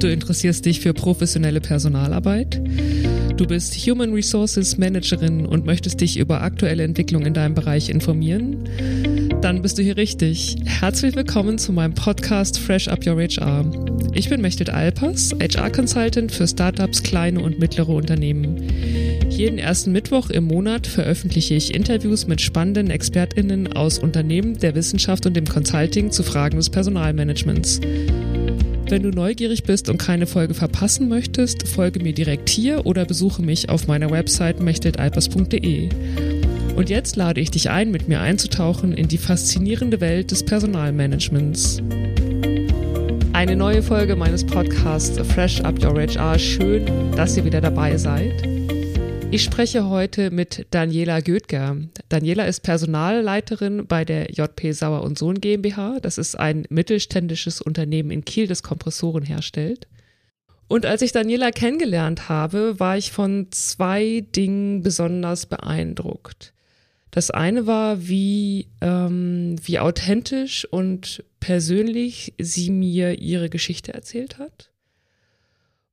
[0.00, 2.62] Du interessierst dich für professionelle Personalarbeit?
[3.36, 8.68] Du bist Human Resources Managerin und möchtest dich über aktuelle Entwicklungen in deinem Bereich informieren?
[9.40, 10.56] Dann bist du hier richtig.
[10.64, 13.64] Herzlich willkommen zu meinem Podcast Fresh Up Your HR.
[14.12, 18.68] Ich bin Mechthild Alpers, HR-Consultant für Startups, kleine und mittlere Unternehmen.
[19.30, 25.26] Jeden ersten Mittwoch im Monat veröffentliche ich Interviews mit spannenden ExpertInnen aus Unternehmen, der Wissenschaft
[25.26, 27.80] und dem Consulting zu Fragen des Personalmanagements.
[28.90, 33.42] Wenn du neugierig bist und keine Folge verpassen möchtest, folge mir direkt hier oder besuche
[33.42, 35.90] mich auf meiner Website mechteltalpers.de.
[36.74, 41.82] Und jetzt lade ich dich ein, mit mir einzutauchen in die faszinierende Welt des Personalmanagements.
[43.34, 46.38] Eine neue Folge meines Podcasts Fresh Up Your HR.
[46.38, 48.57] Schön, dass ihr wieder dabei seid.
[49.30, 51.76] Ich spreche heute mit Daniela Gödger.
[52.08, 56.00] Daniela ist Personalleiterin bei der JP Sauer und Sohn GmbH.
[56.00, 59.86] Das ist ein mittelständisches Unternehmen in Kiel, das Kompressoren herstellt.
[60.66, 66.54] Und als ich Daniela kennengelernt habe, war ich von zwei Dingen besonders beeindruckt.
[67.10, 74.70] Das eine war, wie, ähm, wie authentisch und persönlich sie mir ihre Geschichte erzählt hat.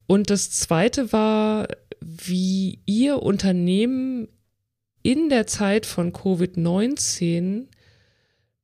[0.08, 1.68] Und das zweite war,
[2.06, 4.28] wie ihr Unternehmen
[5.02, 7.66] in der Zeit von Covid-19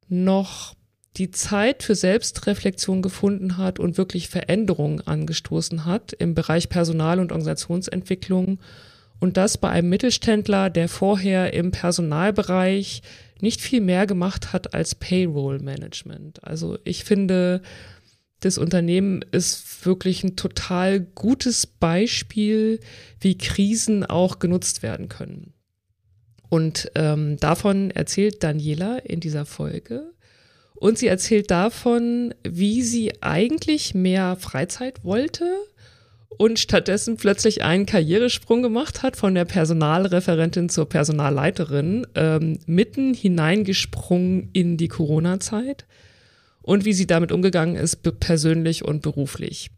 [0.07, 0.75] noch
[1.17, 7.31] die Zeit für Selbstreflexion gefunden hat und wirklich Veränderungen angestoßen hat im Bereich Personal- und
[7.31, 8.59] Organisationsentwicklung.
[9.19, 13.01] Und das bei einem Mittelständler, der vorher im Personalbereich
[13.39, 16.43] nicht viel mehr gemacht hat als Payroll-Management.
[16.43, 17.61] Also ich finde,
[18.41, 22.79] das Unternehmen ist wirklich ein total gutes Beispiel,
[23.19, 25.53] wie Krisen auch genutzt werden können.
[26.49, 30.11] Und ähm, davon erzählt Daniela in dieser Folge.
[30.73, 35.45] Und sie erzählt davon, wie sie eigentlich mehr Freizeit wollte
[36.27, 44.49] und stattdessen plötzlich einen Karrieresprung gemacht hat von der Personalreferentin zur Personalleiterin, ähm, mitten hineingesprungen
[44.51, 45.85] in die Corona-Zeit
[46.61, 49.71] und wie sie damit umgegangen ist, persönlich und beruflich.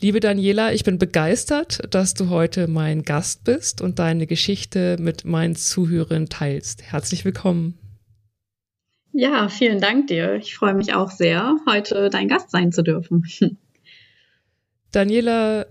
[0.00, 5.26] Liebe Daniela, ich bin begeistert, dass du heute mein Gast bist und deine Geschichte mit
[5.26, 6.82] meinen Zuhörern teilst.
[6.82, 7.78] Herzlich willkommen.
[9.12, 10.36] Ja, vielen Dank dir.
[10.36, 13.26] Ich freue mich auch sehr, heute dein Gast sein zu dürfen.
[14.92, 15.66] Daniela,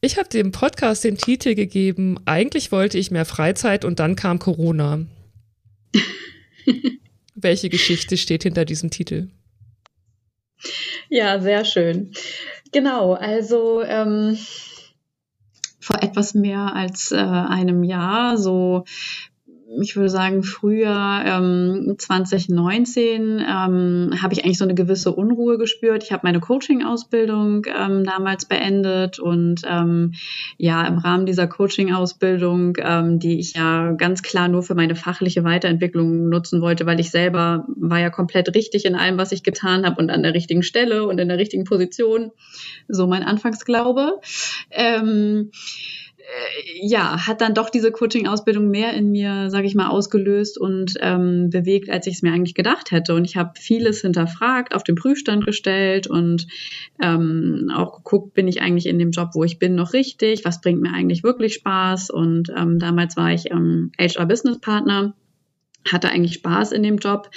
[0.00, 4.40] ich habe dem Podcast den Titel gegeben, eigentlich wollte ich mehr Freizeit und dann kam
[4.40, 5.06] Corona.
[7.42, 9.28] Welche Geschichte steht hinter diesem Titel?
[11.08, 12.12] Ja, sehr schön.
[12.70, 14.38] Genau, also ähm,
[15.80, 18.84] vor etwas mehr als äh, einem Jahr, so
[19.80, 26.02] ich würde sagen, Frühjahr ähm, 2019 ähm, habe ich eigentlich so eine gewisse Unruhe gespürt.
[26.04, 30.12] Ich habe meine Coaching-Ausbildung ähm, damals beendet und ähm,
[30.58, 35.44] ja, im Rahmen dieser Coaching-Ausbildung, ähm, die ich ja ganz klar nur für meine fachliche
[35.44, 39.86] Weiterentwicklung nutzen wollte, weil ich selber war ja komplett richtig in allem, was ich getan
[39.86, 42.32] habe und an der richtigen Stelle und in der richtigen Position.
[42.88, 44.20] So mein Anfangsglaube.
[44.70, 46.01] Ähm, äh,
[46.80, 51.50] ja, hat dann doch diese Coaching-Ausbildung mehr in mir, sage ich mal, ausgelöst und ähm,
[51.50, 53.14] bewegt, als ich es mir eigentlich gedacht hätte.
[53.14, 56.46] Und ich habe vieles hinterfragt, auf den Prüfstand gestellt und
[57.02, 60.44] ähm, auch geguckt, bin ich eigentlich in dem Job, wo ich bin, noch richtig?
[60.44, 62.10] Was bringt mir eigentlich wirklich Spaß?
[62.10, 65.14] Und ähm, damals war ich ähm, HR-Business-Partner
[65.90, 67.30] hatte eigentlich Spaß in dem Job.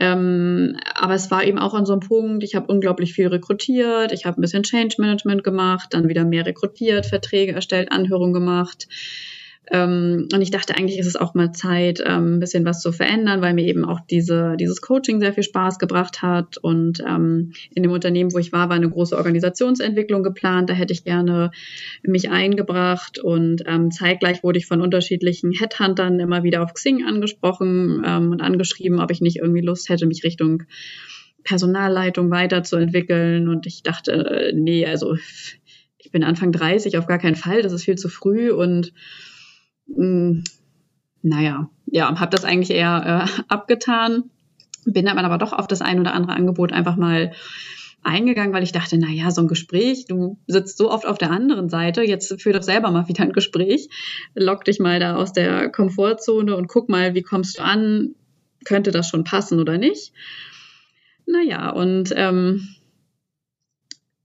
[0.00, 4.12] Ähm, aber es war eben auch an so einem Punkt, ich habe unglaublich viel rekrutiert,
[4.12, 8.88] ich habe ein bisschen Change Management gemacht, dann wieder mehr rekrutiert, Verträge erstellt, Anhörungen gemacht.
[9.70, 12.92] Ähm, und ich dachte, eigentlich ist es auch mal Zeit, ähm, ein bisschen was zu
[12.92, 16.58] verändern, weil mir eben auch diese, dieses Coaching sehr viel Spaß gebracht hat.
[16.58, 20.68] Und ähm, in dem Unternehmen, wo ich war, war eine große Organisationsentwicklung geplant.
[20.68, 21.50] Da hätte ich gerne
[22.02, 23.18] mich eingebracht.
[23.18, 28.42] Und ähm, zeitgleich wurde ich von unterschiedlichen Headhuntern immer wieder auf Xing angesprochen ähm, und
[28.42, 30.64] angeschrieben, ob ich nicht irgendwie Lust hätte, mich Richtung
[31.42, 33.48] Personalleitung weiterzuentwickeln.
[33.48, 35.16] Und ich dachte, nee, also
[36.04, 38.92] ich bin Anfang 30, auf gar keinen Fall, das ist viel zu früh und
[39.86, 40.44] mh, hm,
[41.22, 44.24] naja, ja, habe das eigentlich eher äh, abgetan,
[44.84, 47.32] bin dann aber doch auf das ein oder andere Angebot einfach mal
[48.02, 51.30] eingegangen, weil ich dachte, na ja, so ein Gespräch, du sitzt so oft auf der
[51.30, 53.88] anderen Seite, jetzt führ doch selber mal wieder ein Gespräch,
[54.34, 58.14] lock dich mal da aus der Komfortzone und guck mal, wie kommst du an,
[58.64, 60.12] könnte das schon passen oder nicht.
[61.26, 62.68] Naja, und ähm,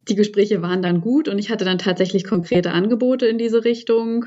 [0.09, 4.25] die Gespräche waren dann gut und ich hatte dann tatsächlich konkrete Angebote in diese Richtung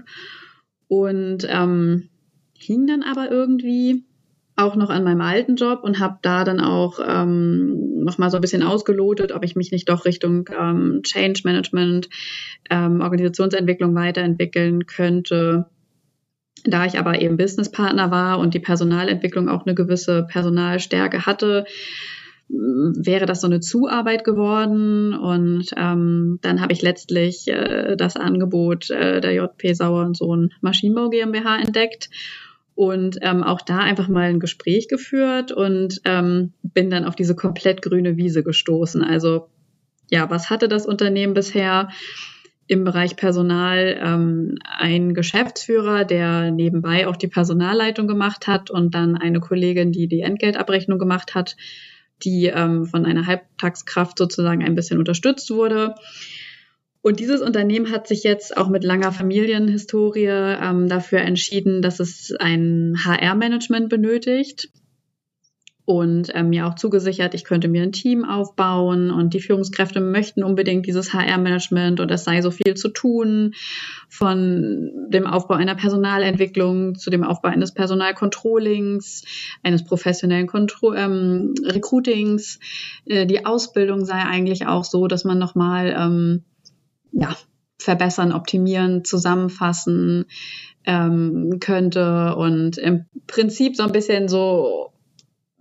[0.93, 2.11] und ähm,
[2.53, 4.05] hing dann aber irgendwie
[4.57, 8.37] auch noch an meinem alten Job und habe da dann auch ähm, noch mal so
[8.37, 12.11] ein bisschen ausgelotet, ob ich mich nicht doch Richtung ähm, Change Management,
[12.69, 15.65] ähm, Organisationsentwicklung weiterentwickeln könnte.
[16.65, 21.65] Da ich aber eben Businesspartner war und die Personalentwicklung auch eine gewisse Personalstärke hatte,
[22.53, 25.15] wäre das so eine Zuarbeit geworden.
[25.15, 30.53] Und ähm, dann habe ich letztlich äh, das Angebot äh, der JP Sauer und Sohn
[30.61, 32.11] Maschinenbau GmbH entdeckt
[32.75, 37.35] und ähm, auch da einfach mal ein Gespräch geführt und ähm, bin dann auf diese
[37.35, 39.03] komplett grüne Wiese gestoßen.
[39.03, 39.49] Also
[40.11, 41.89] ja, was hatte das Unternehmen bisher?
[42.69, 49.17] Im Bereich Personal ähm, ein Geschäftsführer, der nebenbei auch die Personalleitung gemacht hat und dann
[49.17, 51.57] eine Kollegin, die die Entgeltabrechnung gemacht hat,
[52.25, 55.95] die ähm, von einer Halbtagskraft sozusagen ein bisschen unterstützt wurde.
[57.03, 62.33] Und dieses Unternehmen hat sich jetzt auch mit langer Familienhistorie ähm, dafür entschieden, dass es
[62.39, 64.69] ein HR-Management benötigt
[65.85, 70.45] und ähm, mir auch zugesichert, ich könnte mir ein Team aufbauen und die Führungskräfte möchten
[70.45, 73.55] unbedingt dieses HR-Management und es sei so viel zu tun,
[74.09, 79.25] von dem Aufbau einer Personalentwicklung zu dem Aufbau eines Personalcontrollings,
[79.65, 82.61] eines professionellen Kontro ähm, Recruitings.
[83.05, 86.45] Äh, die Ausbildung sei eigentlich auch so, dass man nochmal ähm,
[87.11, 87.37] ja,
[87.79, 90.27] verbessern, optimieren, zusammenfassen
[90.85, 92.37] ähm, könnte.
[92.37, 94.92] Und im Prinzip so ein bisschen so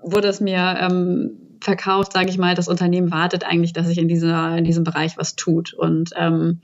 [0.04, 4.08] wurde es mir ähm, verkauft, sage ich mal, das Unternehmen wartet eigentlich, dass sich in,
[4.08, 5.74] dieser, in diesem Bereich was tut.
[5.74, 6.62] Und ähm,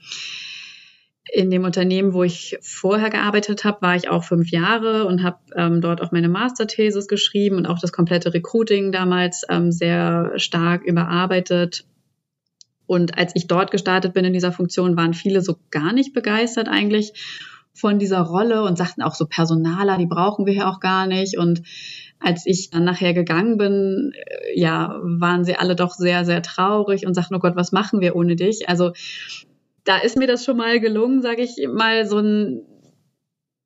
[1.32, 5.38] in dem Unternehmen, wo ich vorher gearbeitet habe, war ich auch fünf Jahre und habe
[5.56, 10.84] ähm, dort auch meine Masterthesis geschrieben und auch das komplette Recruiting damals ähm, sehr stark
[10.84, 11.86] überarbeitet
[12.88, 16.70] und als ich dort gestartet bin in dieser Funktion, waren viele so gar nicht begeistert
[16.70, 17.14] eigentlich
[17.74, 21.38] von dieser Rolle und sagten auch so Personaler, die brauchen wir hier auch gar nicht.
[21.38, 21.62] Und
[22.20, 27.06] als ich dann nachher gegangen bin, äh, ja, waren sie alle doch sehr, sehr traurig
[27.06, 28.70] und sagten, oh Gott, was machen wir ohne dich?
[28.70, 28.92] Also
[29.84, 32.62] da ist mir das schon mal gelungen, sage ich mal, so ein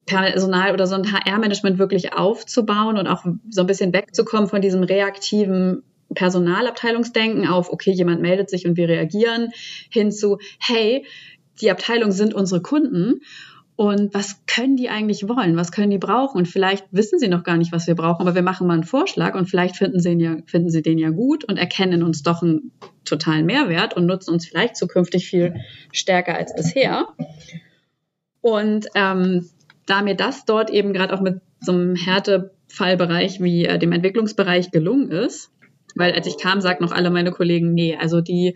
[0.06, 4.84] Personal oder so ein HR-Management wirklich aufzubauen und auch so ein bisschen wegzukommen von diesem
[4.84, 5.84] reaktiven
[6.14, 9.52] Personalabteilungsdenken auf, okay, jemand meldet sich und wir reagieren,
[9.90, 11.06] hin zu, hey,
[11.62, 13.22] die Abteilungen sind unsere Kunden
[13.82, 15.58] und was können die eigentlich wollen?
[15.58, 16.38] Was können die brauchen?
[16.38, 18.84] Und vielleicht wissen sie noch gar nicht, was wir brauchen, aber wir machen mal einen
[18.84, 22.44] Vorschlag und vielleicht finden sie, ja, finden sie den ja gut und erkennen uns doch
[22.44, 22.74] einen
[23.06, 25.56] totalen Mehrwert und nutzen uns vielleicht zukünftig viel
[25.92, 27.08] stärker als bisher.
[28.42, 29.50] Und ähm,
[29.88, 34.70] da mir das dort eben gerade auch mit so einem Härtefallbereich wie äh, dem Entwicklungsbereich
[34.70, 35.50] gelungen ist,
[35.96, 38.56] weil als ich kam, sagten noch alle meine Kollegen, nee, also die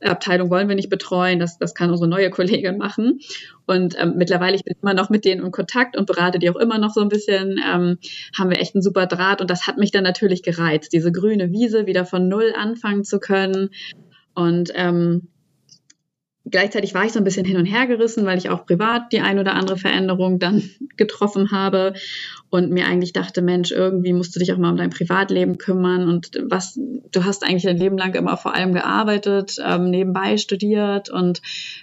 [0.00, 3.20] Abteilung wollen wir nicht betreuen, das, das kann unsere neue Kollegin machen.
[3.66, 6.56] Und ähm, mittlerweile, ich bin immer noch mit denen in Kontakt und berate die auch
[6.56, 7.98] immer noch so ein bisschen, ähm,
[8.36, 11.50] haben wir echt einen super Draht und das hat mich dann natürlich gereizt, diese grüne
[11.50, 13.70] Wiese wieder von null anfangen zu können.
[14.34, 15.28] Und ähm,
[16.48, 19.20] gleichzeitig war ich so ein bisschen hin und her gerissen, weil ich auch privat die
[19.20, 20.62] ein oder andere Veränderung dann
[20.96, 21.94] getroffen habe
[22.50, 26.08] und mir eigentlich dachte, Mensch, irgendwie musst du dich auch mal um dein Privatleben kümmern
[26.08, 26.78] und was,
[27.12, 31.42] du hast eigentlich dein Leben lang immer vor allem gearbeitet, ähm, nebenbei studiert und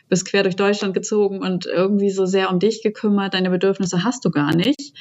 [0.10, 4.24] bist quer durch Deutschland gezogen und irgendwie so sehr um dich gekümmert, deine Bedürfnisse hast
[4.26, 4.94] du gar nicht.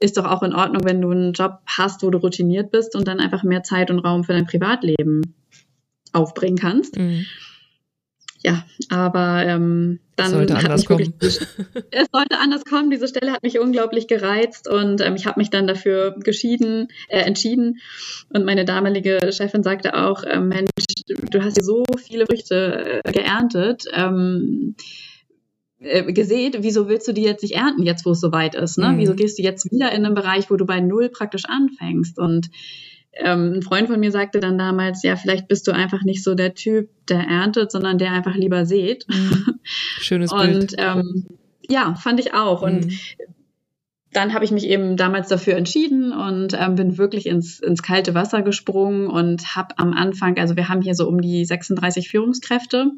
[0.00, 3.08] Ist doch auch in Ordnung, wenn du einen Job hast, wo du routiniert bist und
[3.08, 5.34] dann einfach mehr Zeit und Raum für dein Privatleben
[6.12, 6.96] aufbringen kannst.
[6.96, 7.26] Mhm
[8.40, 11.40] ja, aber ähm, dann sollte hat anders mich wirklich,
[11.90, 12.90] es sollte anders kommen.
[12.90, 17.20] Diese Stelle hat mich unglaublich gereizt und ähm, ich habe mich dann dafür geschieden, äh,
[17.20, 17.78] entschieden.
[18.32, 20.70] Und meine damalige Chefin sagte auch, äh, Mensch,
[21.30, 23.84] du hast hier so viele Früchte äh, geerntet.
[23.92, 24.76] Ähm,
[25.80, 28.78] äh, gesät, wieso willst du die jetzt nicht ernten, jetzt wo es soweit ist?
[28.78, 28.88] Ne?
[28.88, 28.98] Mhm.
[28.98, 32.18] Wieso gehst du jetzt wieder in einen Bereich, wo du bei Null praktisch anfängst?
[32.18, 32.50] Und
[33.12, 36.34] ähm, ein Freund von mir sagte dann damals, ja, vielleicht bist du einfach nicht so
[36.34, 39.06] der Typ, der erntet, sondern der einfach lieber sät.
[39.08, 39.58] Mhm.
[39.64, 40.74] Schönes und, Bild.
[40.78, 41.26] Ähm,
[41.68, 42.62] ja, fand ich auch.
[42.62, 42.68] Mhm.
[42.68, 42.98] Und
[44.12, 48.14] dann habe ich mich eben damals dafür entschieden und ähm, bin wirklich ins, ins kalte
[48.14, 52.92] Wasser gesprungen und habe am Anfang, also wir haben hier so um die 36 Führungskräfte.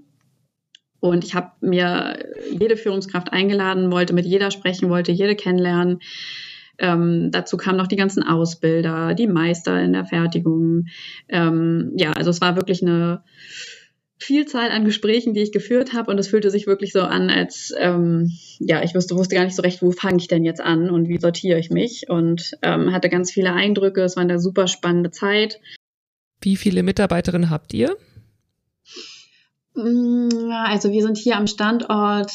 [1.01, 2.19] Und ich habe mir
[2.53, 6.01] jede Führungskraft eingeladen, wollte mit jeder sprechen, wollte jede kennenlernen
[6.81, 10.87] ähm, dazu kamen noch die ganzen Ausbilder, die Meister in der Fertigung.
[11.29, 13.23] Ähm, ja, also es war wirklich eine
[14.19, 17.73] Vielzahl an Gesprächen, die ich geführt habe und es fühlte sich wirklich so an, als
[17.79, 20.91] ähm, ja, ich wusste, wusste gar nicht so recht, wo fange ich denn jetzt an
[20.91, 24.03] und wie sortiere ich mich und ähm, hatte ganz viele Eindrücke.
[24.03, 25.61] Es war eine super spannende Zeit.
[26.43, 27.97] Wie viele Mitarbeiterinnen habt ihr?
[29.75, 32.33] Mm, also wir sind hier am Standort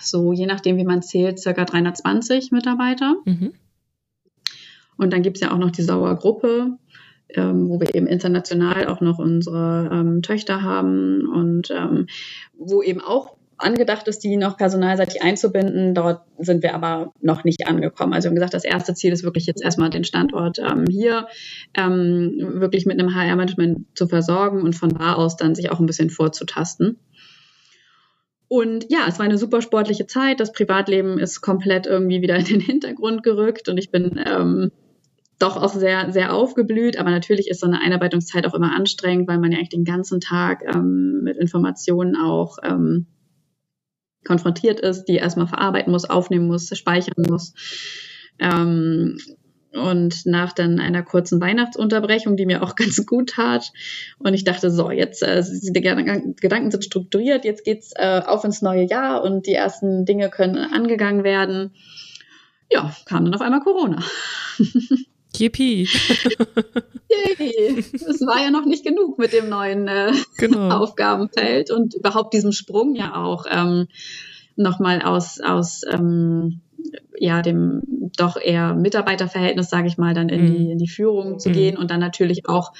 [0.00, 3.16] so, je nachdem wie man zählt, circa 320 Mitarbeiter.
[3.24, 3.54] Mhm.
[4.96, 6.78] Und dann gibt es ja auch noch die Sauergruppe,
[7.30, 12.06] ähm, wo wir eben international auch noch unsere ähm, Töchter haben und ähm,
[12.56, 15.94] wo eben auch angedacht ist, die noch personalseitig einzubinden.
[15.94, 18.12] Dort sind wir aber noch nicht angekommen.
[18.12, 21.28] Also wir haben gesagt, das erste Ziel ist wirklich jetzt erstmal den Standort ähm, hier
[21.74, 25.86] ähm, wirklich mit einem HR-Management zu versorgen und von da aus dann sich auch ein
[25.86, 26.98] bisschen vorzutasten.
[28.48, 30.38] Und ja, es war eine super sportliche Zeit.
[30.38, 34.70] Das Privatleben ist komplett irgendwie wieder in den Hintergrund gerückt und ich bin ähm,
[35.38, 36.98] doch auch sehr, sehr aufgeblüht.
[36.98, 40.20] Aber natürlich ist so eine Einarbeitungszeit auch immer anstrengend, weil man ja eigentlich den ganzen
[40.20, 43.06] Tag ähm, mit Informationen auch ähm,
[44.24, 47.52] konfrontiert ist, die erstmal verarbeiten muss, aufnehmen muss, speichern muss.
[48.38, 49.18] Ähm,
[49.72, 53.72] und nach dann einer kurzen Weihnachtsunterbrechung, die mir auch ganz gut tat.
[54.18, 58.62] Und ich dachte, so, jetzt äh, die Gedanken sind strukturiert, jetzt geht's äh, auf ins
[58.62, 61.74] neue Jahr und die ersten Dinge können angegangen werden.
[62.70, 64.02] Ja, kam dann auf einmal Corona.
[65.38, 65.88] Yippie.
[67.38, 67.84] Yay.
[67.92, 70.70] Es war ja noch nicht genug mit dem neuen äh, genau.
[70.82, 73.88] Aufgabenfeld und überhaupt diesem Sprung ja auch ähm,
[74.56, 76.60] nochmal aus, aus ähm,
[77.18, 77.82] ja, dem
[78.16, 80.54] doch eher Mitarbeiterverhältnis, sage ich mal, dann in, mhm.
[80.54, 81.52] die, in die Führung zu mhm.
[81.54, 82.72] gehen und dann natürlich auch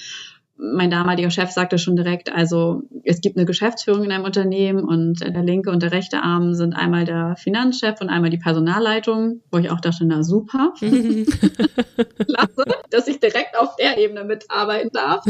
[0.57, 5.21] mein damaliger Chef sagte schon direkt, also es gibt eine Geschäftsführung in einem Unternehmen und
[5.21, 9.59] der linke und der rechte Arm sind einmal der Finanzchef und einmal die Personalleitung, wo
[9.59, 15.25] ich auch dachte, na super, klasse, dass ich direkt auf der Ebene mitarbeiten darf.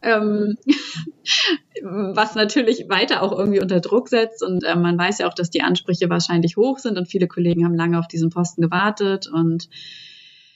[0.00, 0.56] ähm,
[1.82, 5.50] was natürlich weiter auch irgendwie unter Druck setzt und äh, man weiß ja auch, dass
[5.50, 9.68] die Ansprüche wahrscheinlich hoch sind und viele Kollegen haben lange auf diesen Posten gewartet und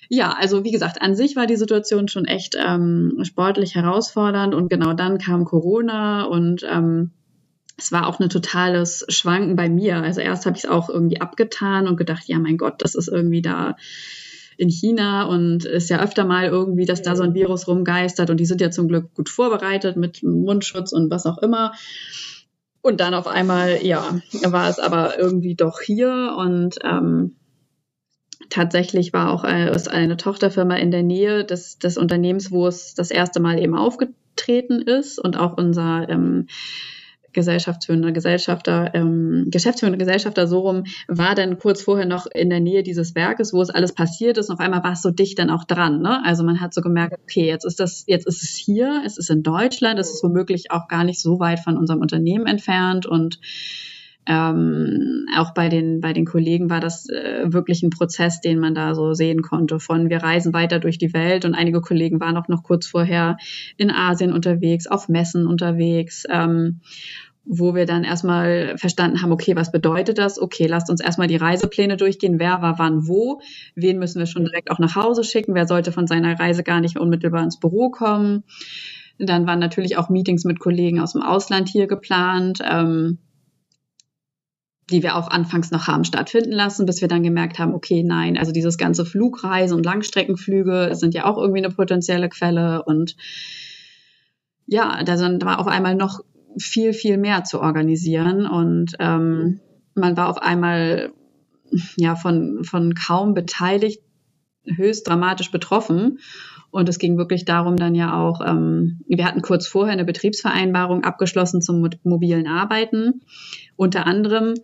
[0.09, 4.69] ja, also wie gesagt, an sich war die Situation schon echt ähm, sportlich herausfordernd und
[4.69, 7.11] genau dann kam Corona und ähm,
[7.79, 10.03] es war auch ein totales Schwanken bei mir.
[10.03, 13.09] Also erst habe ich es auch irgendwie abgetan und gedacht, ja mein Gott, das ist
[13.09, 13.77] irgendwie da
[14.57, 18.39] in China und ist ja öfter mal irgendwie, dass da so ein Virus rumgeistert und
[18.39, 21.73] die sind ja zum Glück gut vorbereitet mit Mundschutz und was auch immer.
[22.81, 27.37] Und dann auf einmal, ja, war es aber irgendwie doch hier und ähm,
[28.51, 33.11] tatsächlich war auch äh, eine Tochterfirma in der Nähe des, des Unternehmens, wo es das
[33.11, 36.47] erste Mal eben aufgetreten ist und auch unser ähm,
[37.37, 42.83] Gesellschaftsführender Gesellschafter, ähm, Geschäftsführender Gesellschafter so rum, war dann kurz vorher noch in der Nähe
[42.83, 44.49] dieses Werkes, wo es alles passiert ist.
[44.49, 46.01] Und auf einmal war es so dicht dann auch dran.
[46.01, 46.25] Ne?
[46.25, 49.29] Also man hat so gemerkt, okay, jetzt ist das, jetzt ist es hier, es ist
[49.29, 53.39] in Deutschland, es ist womöglich auch gar nicht so weit von unserem Unternehmen entfernt und
[54.27, 58.75] ähm, auch bei den, bei den Kollegen war das äh, wirklich ein Prozess, den man
[58.75, 59.79] da so sehen konnte.
[59.79, 63.37] Von wir reisen weiter durch die Welt und einige Kollegen waren auch noch kurz vorher
[63.77, 66.25] in Asien unterwegs, auf Messen unterwegs.
[66.29, 66.81] Ähm,
[67.49, 70.41] wo wir dann erstmal verstanden haben, okay, was bedeutet das?
[70.41, 72.41] Okay, lasst uns erstmal die Reisepläne durchgehen.
[72.41, 73.41] Wer war wann wo?
[73.77, 75.55] Wen müssen wir schon direkt auch nach Hause schicken?
[75.55, 78.43] Wer sollte von seiner Reise gar nicht unmittelbar ins Büro kommen?
[79.19, 82.59] Dann waren natürlich auch Meetings mit Kollegen aus dem Ausland hier geplant.
[82.69, 83.19] Ähm,
[84.91, 88.39] die wir auch anfangs noch haben stattfinden lassen, bis wir dann gemerkt haben, okay, nein,
[88.39, 93.17] also dieses ganze Flugreisen und Langstreckenflüge sind ja auch irgendwie eine potenzielle Quelle und
[94.67, 96.21] ja, da sind, war auf einmal noch
[96.59, 99.61] viel, viel mehr zu organisieren und ähm,
[99.95, 101.13] man war auf einmal
[101.97, 104.03] ja von, von kaum beteiligt
[104.65, 106.19] höchst dramatisch betroffen.
[106.71, 111.05] Und es ging wirklich darum, dann ja auch, ähm, wir hatten kurz vorher eine Betriebsvereinbarung
[111.05, 113.23] abgeschlossen zum mobilen Arbeiten
[113.77, 114.55] unter anderem,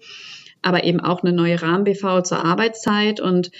[0.62, 3.20] aber eben auch eine neue Rahmen-BV zur Arbeitszeit.
[3.20, 3.50] Und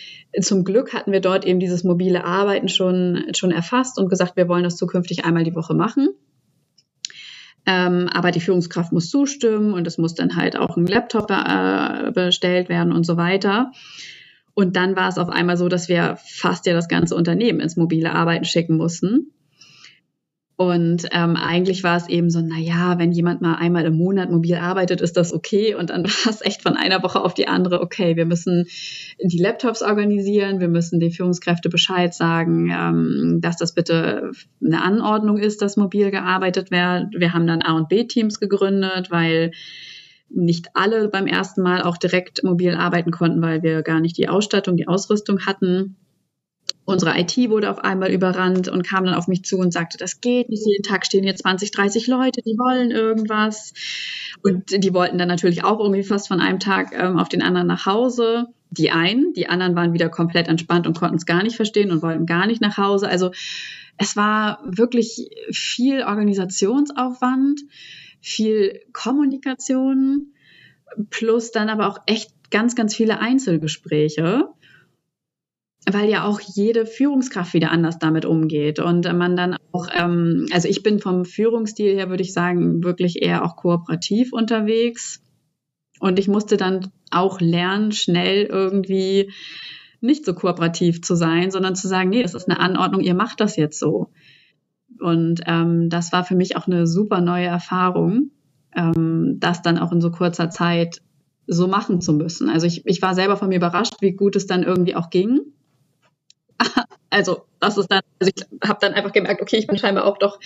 [0.40, 4.48] zum Glück hatten wir dort eben dieses mobile Arbeiten schon, schon erfasst und gesagt, wir
[4.48, 6.08] wollen das zukünftig einmal die Woche machen.
[7.64, 12.10] Ähm, aber die Führungskraft muss zustimmen und es muss dann halt auch ein Laptop äh,
[12.12, 13.70] bestellt werden und so weiter.
[14.54, 17.76] Und dann war es auf einmal so, dass wir fast ja das ganze Unternehmen ins
[17.76, 19.32] mobile Arbeiten schicken mussten.
[20.56, 24.30] Und ähm, eigentlich war es eben so, na ja, wenn jemand mal einmal im Monat
[24.30, 25.74] mobil arbeitet, ist das okay.
[25.74, 28.66] Und dann war es echt von einer Woche auf die andere, okay, wir müssen
[29.20, 34.30] die Laptops organisieren, wir müssen den Führungskräfte Bescheid sagen, ähm, dass das bitte
[34.64, 37.08] eine Anordnung ist, dass mobil gearbeitet wird.
[37.18, 39.52] Wir haben dann A und B-Teams gegründet, weil
[40.34, 44.28] nicht alle beim ersten Mal auch direkt mobil arbeiten konnten, weil wir gar nicht die
[44.28, 45.96] Ausstattung, die Ausrüstung hatten.
[46.84, 50.20] Unsere IT wurde auf einmal überrannt und kam dann auf mich zu und sagte, das
[50.20, 53.72] geht nicht, jeden Tag stehen hier 20, 30 Leute, die wollen irgendwas.
[54.42, 57.68] Und die wollten dann natürlich auch irgendwie fast von einem Tag ähm, auf den anderen
[57.68, 58.48] nach Hause.
[58.70, 62.02] Die einen, die anderen waren wieder komplett entspannt und konnten es gar nicht verstehen und
[62.02, 63.08] wollten gar nicht nach Hause.
[63.08, 63.30] Also
[63.98, 67.60] es war wirklich viel Organisationsaufwand
[68.22, 70.32] viel Kommunikation,
[71.10, 74.48] plus dann aber auch echt ganz, ganz viele Einzelgespräche.
[75.90, 80.68] weil ja auch jede Führungskraft wieder anders damit umgeht und man dann auch, ähm, also
[80.68, 85.20] ich bin vom Führungsstil her, würde ich sagen, wirklich eher auch kooperativ unterwegs
[85.98, 89.32] und ich musste dann auch lernen, schnell irgendwie
[90.00, 93.40] nicht so kooperativ zu sein, sondern zu sagen, nee, das ist eine Anordnung, ihr macht
[93.40, 94.10] das jetzt so.
[95.02, 98.30] Und ähm, das war für mich auch eine super neue Erfahrung,
[98.74, 101.02] ähm, das dann auch in so kurzer Zeit
[101.46, 102.48] so machen zu müssen.
[102.48, 105.40] Also ich, ich war selber von mir überrascht, wie gut es dann irgendwie auch ging
[107.10, 110.18] also das ist dann, also ich habe dann einfach gemerkt, okay, ich bin scheinbar auch
[110.18, 110.38] doch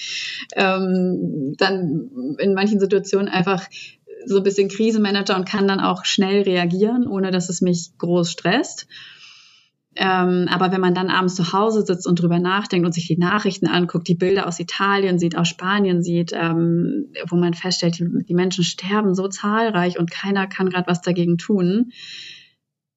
[0.54, 3.64] ähm, dann in manchen Situationen einfach
[4.24, 8.30] so ein bisschen Krisenmanager und kann dann auch schnell reagieren, ohne dass es mich groß
[8.30, 8.86] stresst.
[9.98, 13.16] Ähm, aber wenn man dann abends zu Hause sitzt und drüber nachdenkt und sich die
[13.16, 18.06] Nachrichten anguckt, die Bilder aus Italien sieht, aus Spanien sieht, ähm, wo man feststellt, die,
[18.28, 21.92] die Menschen sterben so zahlreich und keiner kann gerade was dagegen tun,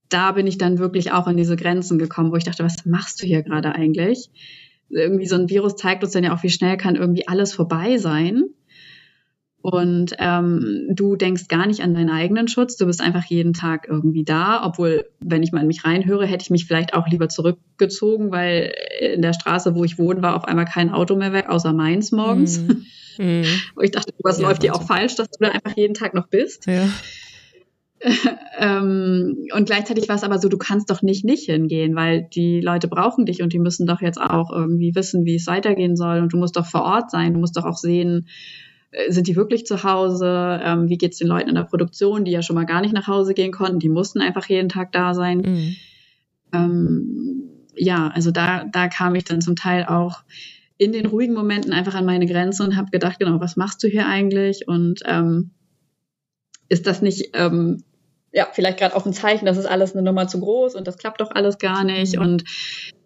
[0.09, 3.21] da bin ich dann wirklich auch an diese Grenzen gekommen, wo ich dachte, was machst
[3.21, 4.29] du hier gerade eigentlich?
[4.89, 7.97] Irgendwie so ein Virus zeigt uns dann ja auch, wie schnell kann irgendwie alles vorbei
[7.97, 8.43] sein.
[9.61, 13.87] Und ähm, du denkst gar nicht an deinen eigenen Schutz, du bist einfach jeden Tag
[13.89, 17.27] irgendwie da, obwohl, wenn ich mal in mich reinhöre, hätte ich mich vielleicht auch lieber
[17.27, 21.49] zurückgezogen, weil in der Straße, wo ich wohne, war auf einmal kein Auto mehr weg,
[21.49, 22.61] außer meins morgens.
[22.61, 22.85] Mhm.
[23.17, 23.43] Mhm.
[23.75, 26.13] Wo ich dachte, was ja, läuft dir auch falsch, dass du da einfach jeden Tag
[26.13, 26.67] noch bist.
[26.67, 26.87] Ja.
[28.57, 32.61] ähm, und gleichzeitig war es aber so, du kannst doch nicht nicht hingehen, weil die
[32.61, 36.19] Leute brauchen dich und die müssen doch jetzt auch irgendwie wissen, wie es weitergehen soll
[36.19, 38.27] und du musst doch vor Ort sein, du musst doch auch sehen,
[39.09, 42.31] sind die wirklich zu Hause, ähm, wie geht es den Leuten in der Produktion, die
[42.31, 45.13] ja schon mal gar nicht nach Hause gehen konnten, die mussten einfach jeden Tag da
[45.13, 45.39] sein.
[45.39, 45.75] Mhm.
[46.53, 47.43] Ähm,
[47.75, 50.23] ja, also da, da kam ich dann zum Teil auch
[50.77, 53.87] in den ruhigen Momenten einfach an meine Grenze und habe gedacht, genau, was machst du
[53.87, 55.51] hier eigentlich und ähm,
[56.67, 57.83] ist das nicht ähm,
[58.31, 60.97] ja, vielleicht gerade auch ein Zeichen, das ist alles eine Nummer zu groß und das
[60.97, 62.15] klappt doch alles gar nicht.
[62.15, 62.21] Mhm.
[62.21, 62.43] Und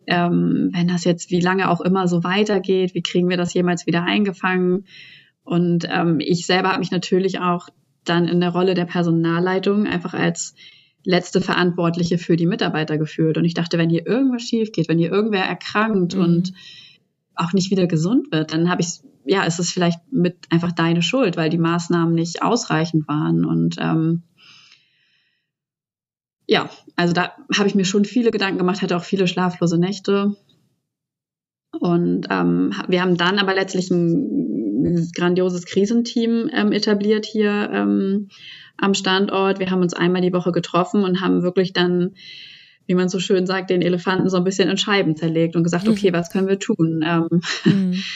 [0.08, 3.88] ähm, wenn das jetzt wie lange auch immer so weitergeht, wie kriegen wir das jemals
[3.88, 4.86] wieder eingefangen?
[5.44, 7.70] Und ähm, ich selber habe mich natürlich auch
[8.06, 10.56] dann in der Rolle der Personalleitung einfach als
[11.04, 13.38] letzte Verantwortliche für die Mitarbeiter geführt.
[13.38, 16.22] Und ich dachte, wenn hier irgendwas schief geht, wenn hier irgendwer erkrankt mhm.
[16.22, 16.54] und
[17.36, 21.02] auch nicht wieder gesund wird, dann habe ich, ja, ist es vielleicht mit einfach deine
[21.02, 23.44] Schuld, weil die Maßnahmen nicht ausreichend waren.
[23.44, 24.24] Und ähm,
[26.48, 30.36] ja, also da habe ich mir schon viele Gedanken gemacht, hatte auch viele schlaflose Nächte.
[31.80, 33.90] Und ähm, wir haben dann aber letztlich
[34.86, 38.30] ein grandioses Krisenteam ähm, etabliert hier ähm,
[38.78, 39.60] am Standort.
[39.60, 42.16] Wir haben uns einmal die Woche getroffen und haben wirklich dann,
[42.88, 45.86] wie man so schön sagt, den Elefanten so ein bisschen in Scheiben zerlegt und gesagt,
[45.86, 45.94] mhm.
[45.94, 47.04] okay, was können wir tun?
[47.06, 48.04] Ähm, mhm.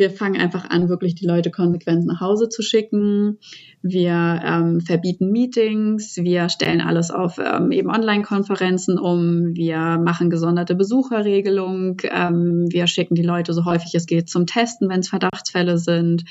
[0.00, 3.36] Wir fangen einfach an, wirklich die Leute konsequent nach Hause zu schicken.
[3.82, 6.16] Wir ähm, verbieten Meetings.
[6.16, 9.54] Wir stellen alles auf ähm, eben Online-Konferenzen um.
[9.54, 12.00] Wir machen gesonderte Besucherregelung.
[12.04, 16.24] Ähm, wir schicken die Leute so häufig es geht zum Testen, wenn es Verdachtsfälle sind.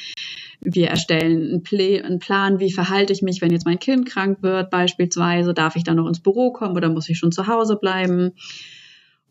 [0.62, 4.40] Wir erstellen einen, Pl einen, Plan, wie verhalte ich mich, wenn jetzt mein Kind krank
[4.42, 5.54] wird beispielsweise.
[5.54, 8.32] Darf ich dann noch ins Büro kommen oder muss ich schon zu Hause bleiben?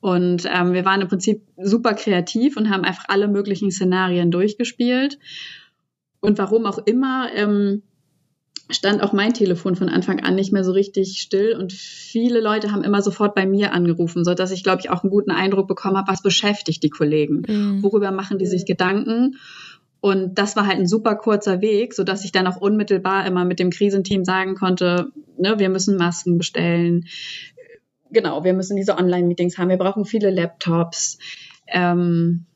[0.01, 5.19] Und ähm, wir waren im Prinzip super kreativ und haben einfach alle möglichen Szenarien durchgespielt.
[6.21, 7.83] Und warum auch immer, ähm,
[8.71, 12.71] stand auch mein Telefon von Anfang an nicht mehr so richtig still und viele Leute
[12.71, 15.69] haben immer sofort bei mir angerufen, so dass ich glaube ich auch einen guten Eindruck
[15.69, 17.83] bekommen habe, was beschäftigt die Kollegen, mhm.
[17.83, 19.37] worüber machen die sich Gedanken
[20.01, 23.45] und das war halt ein super kurzer Weg, so dass ich dann auch unmittelbar immer
[23.45, 27.07] mit dem Krisenteam sagen konnte, ne, wir müssen Masken bestellen,
[28.11, 31.19] genau, wir müssen diese Online-Meetings haben, wir brauchen viele Laptops.
[31.67, 32.47] Ähm,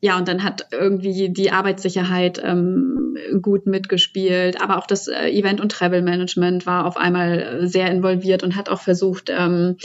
[0.00, 5.60] ja, und dann hat irgendwie die Arbeitssicherheit ähm, gut mitgespielt, aber auch das äh, Event-
[5.60, 9.76] und Travel-Management war auf einmal sehr involviert und hat auch versucht, ähm,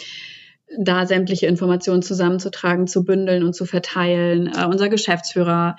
[0.76, 4.48] da sämtliche Informationen zusammenzutragen, zu bündeln und zu verteilen.
[4.48, 5.78] Äh, unser Geschäftsführer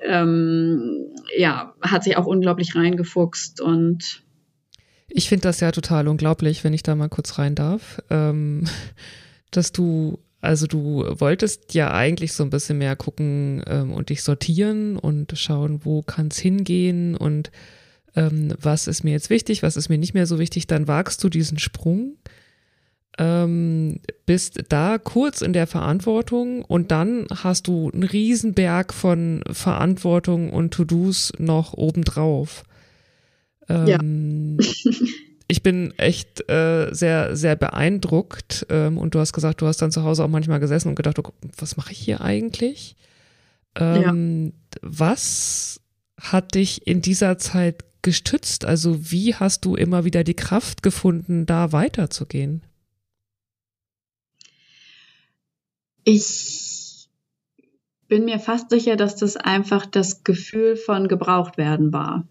[0.00, 4.25] ähm, ja, hat sich auch unglaublich reingefuchst und
[5.16, 8.64] ich finde das ja total unglaublich, wenn ich da mal kurz rein darf, ähm,
[9.50, 14.22] dass du, also du wolltest ja eigentlich so ein bisschen mehr gucken ähm, und dich
[14.22, 17.50] sortieren und schauen, wo kann es hingehen und
[18.14, 21.24] ähm, was ist mir jetzt wichtig, was ist mir nicht mehr so wichtig, dann wagst
[21.24, 22.16] du diesen Sprung,
[23.16, 30.50] ähm, bist da kurz in der Verantwortung und dann hast du einen Riesenberg von Verantwortung
[30.50, 32.64] und To-Dos noch obendrauf.
[33.68, 34.66] Ähm, ja.
[35.48, 38.66] ich bin echt äh, sehr, sehr beeindruckt.
[38.70, 41.18] Ähm, und du hast gesagt, du hast dann zu Hause auch manchmal gesessen und gedacht,
[41.18, 42.96] oh, was mache ich hier eigentlich?
[43.74, 44.52] Ähm, ja.
[44.82, 45.80] Was
[46.20, 48.64] hat dich in dieser Zeit gestützt?
[48.64, 52.62] Also wie hast du immer wieder die Kraft gefunden, da weiterzugehen?
[56.04, 57.08] Ich
[58.06, 62.28] bin mir fast sicher, dass das einfach das Gefühl von gebraucht werden war.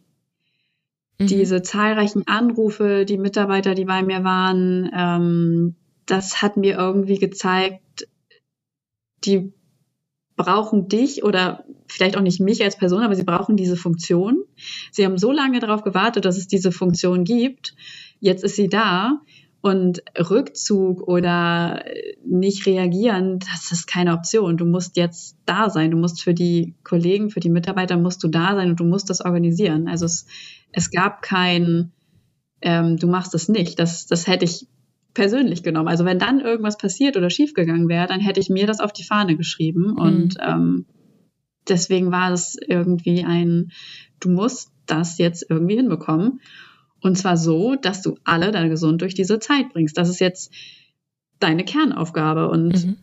[1.18, 1.28] Mhm.
[1.28, 5.76] Diese zahlreichen Anrufe, die Mitarbeiter, die bei mir waren, ähm,
[6.06, 8.08] das hat mir irgendwie gezeigt,
[9.24, 9.54] die
[10.36, 14.44] brauchen dich oder vielleicht auch nicht mich als Person, aber sie brauchen diese Funktion.
[14.92, 17.74] Sie haben so lange darauf gewartet, dass es diese Funktion gibt.
[18.20, 19.22] Jetzt ist sie da
[19.66, 21.84] und Rückzug oder
[22.24, 24.58] nicht reagieren, das ist keine Option.
[24.58, 25.90] Du musst jetzt da sein.
[25.90, 29.10] Du musst für die Kollegen, für die Mitarbeiter musst du da sein und du musst
[29.10, 29.88] das organisieren.
[29.88, 30.28] Also es,
[30.72, 31.92] es gab kein,
[32.62, 33.80] ähm, du machst es nicht.
[33.80, 34.68] Das, das hätte ich
[35.16, 35.88] persönlich genommen.
[35.88, 39.04] Also wenn dann irgendwas passiert oder schiefgegangen wäre, dann hätte ich mir das auf die
[39.04, 39.94] Fahne geschrieben.
[39.94, 39.98] Mhm.
[39.98, 40.86] Und ähm,
[41.68, 43.72] deswegen war es irgendwie ein,
[44.20, 46.40] du musst das jetzt irgendwie hinbekommen.
[47.06, 49.96] Und zwar so, dass du alle da gesund durch diese Zeit bringst.
[49.96, 50.52] Das ist jetzt
[51.40, 52.50] deine Kernaufgabe.
[52.50, 52.98] Und mhm.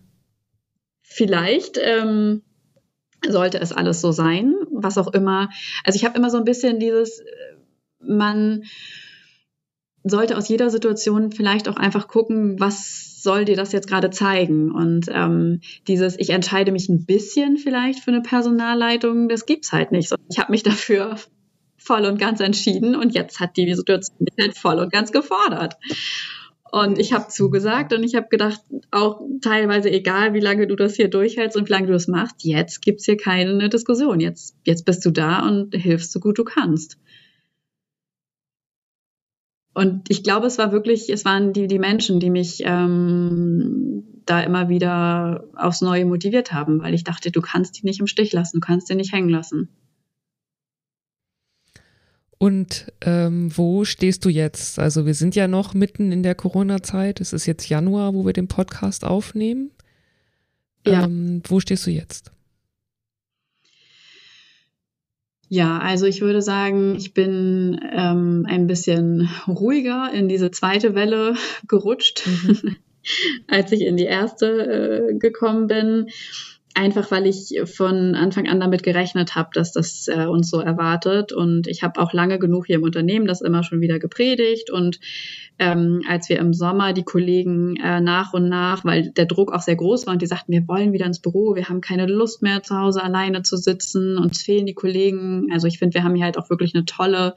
[1.03, 2.43] vielleicht ähm,
[3.25, 5.51] sollte es alles so sein, was auch immer.
[5.85, 7.25] Also ich habe immer so ein bisschen dieses, äh,
[8.01, 8.65] man
[10.03, 14.73] sollte aus jeder Situation vielleicht auch einfach gucken, was soll dir das jetzt gerade zeigen?
[14.73, 19.93] Und ähm, dieses, ich entscheide mich ein bisschen vielleicht für eine Personalleitung, das gibt's halt
[19.93, 20.13] nicht.
[20.29, 21.19] Ich habe mich dafür
[21.83, 25.77] voll und ganz entschieden und jetzt hat die Situation mich halt voll und ganz gefordert.
[26.73, 30.95] Und ich habe zugesagt und ich habe gedacht, auch teilweise egal, wie lange du das
[30.95, 34.21] hier durchhältst und wie lange du das machst, jetzt gibt's hier keine Diskussion.
[34.21, 36.97] Jetzt, jetzt bist du da und hilfst so gut du kannst.
[39.75, 44.41] Und ich glaube, es war wirklich, es waren die, die Menschen, die mich ähm, da
[44.41, 48.33] immer wieder aufs Neue motiviert haben, weil ich dachte, du kannst die nicht im Stich
[48.33, 49.69] lassen, du kannst die nicht hängen lassen.
[52.43, 54.81] Und ähm, wo stehst du jetzt?
[54.81, 57.21] Also wir sind ja noch mitten in der Corona-Zeit.
[57.21, 59.71] Es ist jetzt Januar, wo wir den Podcast aufnehmen.
[60.85, 61.05] Ja.
[61.05, 62.33] Ähm, wo stehst du jetzt?
[65.51, 71.37] Ja, also ich würde sagen, ich bin ähm, ein bisschen ruhiger in diese zweite Welle
[71.69, 72.75] gerutscht, mhm.
[73.47, 76.09] als ich in die erste äh, gekommen bin.
[76.75, 81.33] Einfach weil ich von Anfang an damit gerechnet habe, dass das äh, uns so erwartet.
[81.33, 84.71] Und ich habe auch lange genug hier im Unternehmen das immer schon wieder gepredigt.
[84.71, 84.99] Und
[85.59, 89.61] ähm, als wir im Sommer die Kollegen äh, nach und nach, weil der Druck auch
[89.61, 92.43] sehr groß war und die sagten, wir wollen wieder ins Büro, wir haben keine Lust
[92.43, 95.49] mehr zu Hause alleine zu sitzen, uns fehlen die Kollegen.
[95.53, 97.35] Also ich finde, wir haben hier halt auch wirklich eine tolle,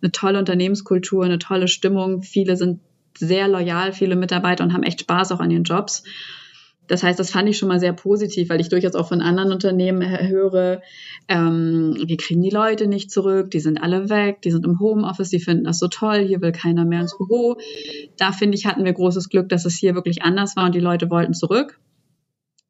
[0.00, 2.22] eine tolle Unternehmenskultur, eine tolle Stimmung.
[2.22, 2.80] Viele sind
[3.18, 6.04] sehr loyal, viele Mitarbeiter und haben echt Spaß auch an ihren Jobs.
[6.88, 9.52] Das heißt, das fand ich schon mal sehr positiv, weil ich durchaus auch von anderen
[9.52, 10.80] Unternehmen höre,
[11.28, 15.28] ähm, wir kriegen die Leute nicht zurück, die sind alle weg, die sind im Homeoffice,
[15.28, 17.58] die finden das so toll, hier will keiner mehr ins Büro.
[18.16, 20.80] Da finde ich, hatten wir großes Glück, dass es hier wirklich anders war und die
[20.80, 21.78] Leute wollten zurück.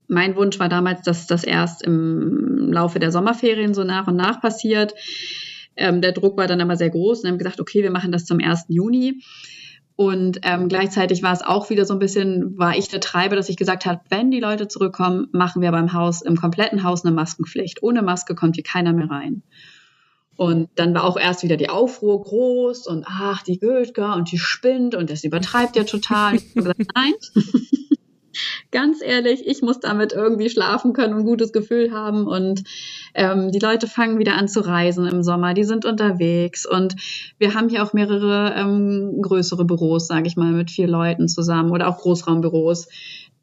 [0.09, 4.41] Mein Wunsch war damals, dass das erst im Laufe der Sommerferien so nach und nach
[4.41, 4.95] passiert.
[5.77, 8.25] Ähm, der Druck war dann aber sehr groß und haben gesagt, okay, wir machen das
[8.25, 8.65] zum 1.
[8.69, 9.23] Juni.
[10.01, 13.49] Und ähm, gleichzeitig war es auch wieder so ein bisschen, war ich der Treiber, dass
[13.49, 17.13] ich gesagt habe, wenn die Leute zurückkommen, machen wir beim Haus, im kompletten Haus eine
[17.13, 17.83] Maskenpflicht.
[17.83, 19.43] Ohne Maske kommt hier keiner mehr rein.
[20.37, 24.39] Und dann war auch erst wieder die Aufruhr groß und ach, die Götger und die
[24.39, 26.37] spinnt und das übertreibt ja total.
[26.37, 27.15] Ich gesagt, nein,
[28.71, 32.27] ganz ehrlich, ich muss damit irgendwie schlafen können und ein gutes Gefühl haben.
[32.27, 32.65] Und
[33.15, 36.67] ähm, die Leute fangen wieder an zu reisen im Sommer, die sind unterwegs.
[36.67, 36.97] Und
[37.39, 41.71] wir haben hier auch mehrere ähm, größere Büros, sage ich mal, mit vier Leuten zusammen
[41.71, 42.89] oder auch Großraumbüros,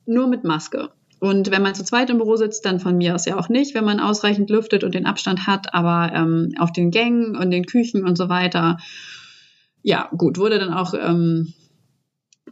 [0.06, 0.90] nur mit Maske.
[1.20, 3.74] Und wenn man zu zweit im Büro sitzt, dann von mir aus ja auch nicht,
[3.74, 7.66] wenn man ausreichend lüftet und den Abstand hat, aber ähm, auf den Gängen und den
[7.66, 8.78] Küchen und so weiter,
[9.82, 11.54] ja, gut, wurde dann auch ähm,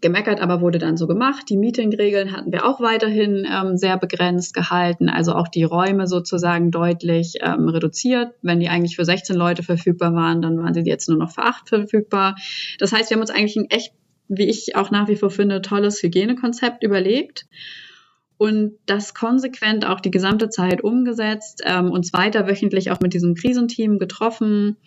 [0.03, 1.45] gemeckert, aber wurde dann so gemacht.
[1.49, 6.69] Die Meetingregeln hatten wir auch weiterhin ähm, sehr begrenzt gehalten, also auch die Räume sozusagen
[6.69, 8.33] deutlich ähm, reduziert.
[8.43, 11.41] Wenn die eigentlich für 16 Leute verfügbar waren, dann waren sie jetzt nur noch für
[11.41, 12.35] 8 verfügbar.
[12.77, 13.93] Das heißt, wir haben uns eigentlich ein echt,
[14.27, 17.47] wie ich auch nach wie vor finde, tolles Hygienekonzept überlegt
[18.37, 23.35] und das konsequent auch die gesamte Zeit umgesetzt, ähm, uns weiter wöchentlich auch mit diesem
[23.35, 24.77] Krisenteam getroffen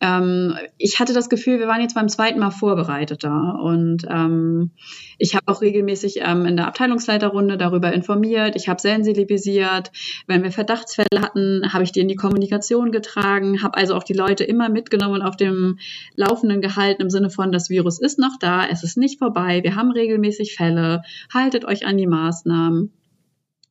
[0.00, 3.58] ähm, ich hatte das Gefühl, wir waren jetzt beim zweiten Mal vorbereiteter.
[3.60, 4.70] Und ähm,
[5.18, 8.56] ich habe auch regelmäßig ähm, in der Abteilungsleiterrunde darüber informiert.
[8.56, 9.92] Ich habe sensibilisiert.
[10.26, 14.14] Wenn wir Verdachtsfälle hatten, habe ich die in die Kommunikation getragen, habe also auch die
[14.14, 15.78] Leute immer mitgenommen und auf dem
[16.14, 19.76] Laufenden gehalten im Sinne von, das Virus ist noch da, es ist nicht vorbei, wir
[19.76, 22.92] haben regelmäßig Fälle, haltet euch an die Maßnahmen.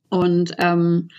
[0.09, 1.09] Und ähm,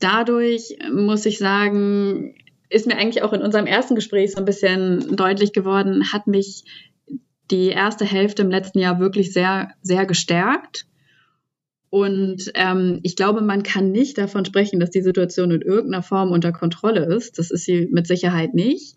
[0.00, 2.34] dadurch muss ich sagen,
[2.72, 6.64] ist mir eigentlich auch in unserem ersten Gespräch so ein bisschen deutlich geworden, hat mich
[7.50, 10.86] die erste Hälfte im letzten Jahr wirklich sehr, sehr gestärkt.
[11.90, 16.30] Und ähm, ich glaube, man kann nicht davon sprechen, dass die Situation in irgendeiner Form
[16.30, 17.38] unter Kontrolle ist.
[17.38, 18.96] Das ist sie mit Sicherheit nicht.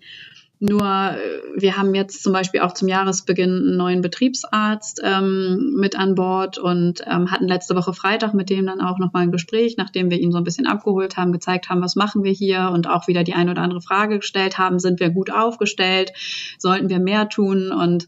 [0.59, 1.17] Nur äh,
[1.55, 6.57] wir haben jetzt zum Beispiel auch zum Jahresbeginn einen neuen Betriebsarzt ähm, mit an Bord
[6.57, 10.19] und ähm, hatten letzte Woche Freitag mit dem dann auch nochmal ein Gespräch, nachdem wir
[10.19, 13.23] ihn so ein bisschen abgeholt haben, gezeigt haben, was machen wir hier und auch wieder
[13.23, 16.13] die ein oder andere Frage gestellt haben, sind wir gut aufgestellt,
[16.57, 17.71] sollten wir mehr tun?
[17.71, 18.07] Und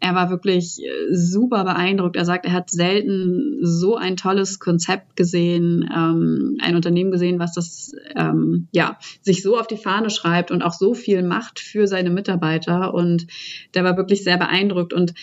[0.00, 2.16] er war wirklich äh, super beeindruckt.
[2.16, 7.54] Er sagt, er hat selten so ein tolles Konzept gesehen, ähm, ein Unternehmen gesehen, was
[7.54, 11.86] das ähm, ja sich so auf die Fahne schreibt und auch so viel macht für
[11.86, 12.94] seine Mitarbeiter.
[12.94, 13.26] Und
[13.74, 14.92] der war wirklich sehr beeindruckt.
[14.92, 15.14] Und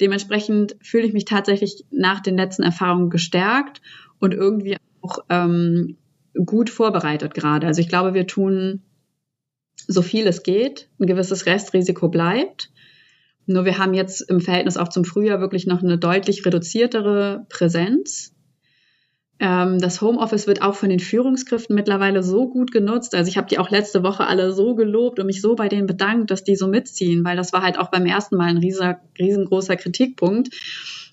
[0.00, 3.80] dementsprechend fühle ich mich tatsächlich nach den letzten Erfahrungen gestärkt
[4.18, 5.96] und irgendwie auch ähm,
[6.44, 7.66] gut vorbereitet gerade.
[7.66, 8.82] Also ich glaube, wir tun
[9.86, 10.88] so viel es geht.
[10.98, 12.70] Ein gewisses Restrisiko bleibt.
[13.46, 18.32] Nur wir haben jetzt im Verhältnis auch zum Frühjahr wirklich noch eine deutlich reduziertere Präsenz.
[19.38, 23.14] Ähm, das Homeoffice wird auch von den Führungskräften mittlerweile so gut genutzt.
[23.14, 25.86] Also ich habe die auch letzte Woche alle so gelobt und mich so bei denen
[25.86, 29.00] bedankt, dass die so mitziehen, weil das war halt auch beim ersten Mal ein rieser,
[29.18, 30.54] riesengroßer Kritikpunkt.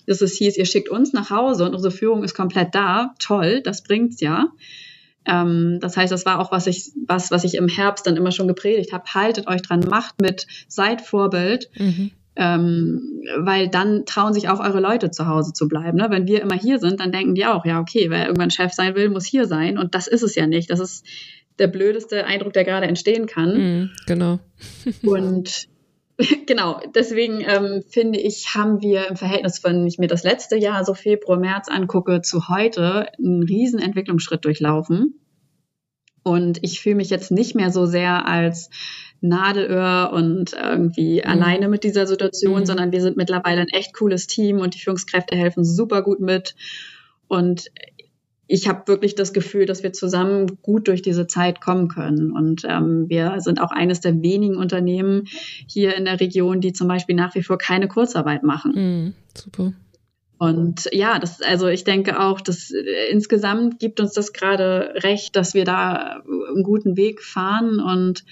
[0.06, 3.14] Dass es hieß, ihr schickt uns nach Hause und unsere Führung ist komplett da.
[3.18, 4.48] Toll, das bringt's ja.
[5.26, 8.32] Ähm, das heißt, das war auch was ich, was, was ich im Herbst dann immer
[8.32, 9.04] schon gepredigt habe.
[9.12, 11.70] Haltet euch dran, macht mit, seid Vorbild.
[11.78, 12.10] Mhm.
[12.36, 15.98] Ähm, weil dann trauen sich auch eure Leute zu Hause zu bleiben.
[15.98, 16.08] Ne?
[16.10, 18.96] Wenn wir immer hier sind, dann denken die auch, ja, okay, wer irgendwann Chef sein
[18.96, 19.78] will, muss hier sein.
[19.78, 20.68] Und das ist es ja nicht.
[20.70, 21.06] Das ist
[21.60, 23.84] der blödeste Eindruck, der gerade entstehen kann.
[23.84, 24.40] Mm, genau.
[25.02, 25.68] und
[26.46, 30.84] genau, deswegen ähm, finde ich, haben wir im Verhältnis, wenn ich mir das letzte Jahr,
[30.84, 35.20] so Februar, März angucke, zu heute einen riesen Entwicklungsschritt durchlaufen.
[36.24, 38.70] Und ich fühle mich jetzt nicht mehr so sehr als
[39.20, 41.30] Nadelöhr und irgendwie mhm.
[41.30, 42.66] alleine mit dieser Situation, mhm.
[42.66, 46.56] sondern wir sind mittlerweile ein echt cooles Team und die Führungskräfte helfen super gut mit.
[47.28, 47.70] Und
[48.46, 52.32] ich habe wirklich das Gefühl, dass wir zusammen gut durch diese Zeit kommen können.
[52.32, 55.24] Und ähm, wir sind auch eines der wenigen Unternehmen
[55.66, 58.72] hier in der Region, die zum Beispiel nach wie vor keine Kurzarbeit machen.
[58.74, 59.72] Mhm, super.
[60.36, 65.36] Und ja, das, also ich denke auch, dass äh, insgesamt gibt uns das gerade recht,
[65.36, 68.24] dass wir da einen guten Weg fahren und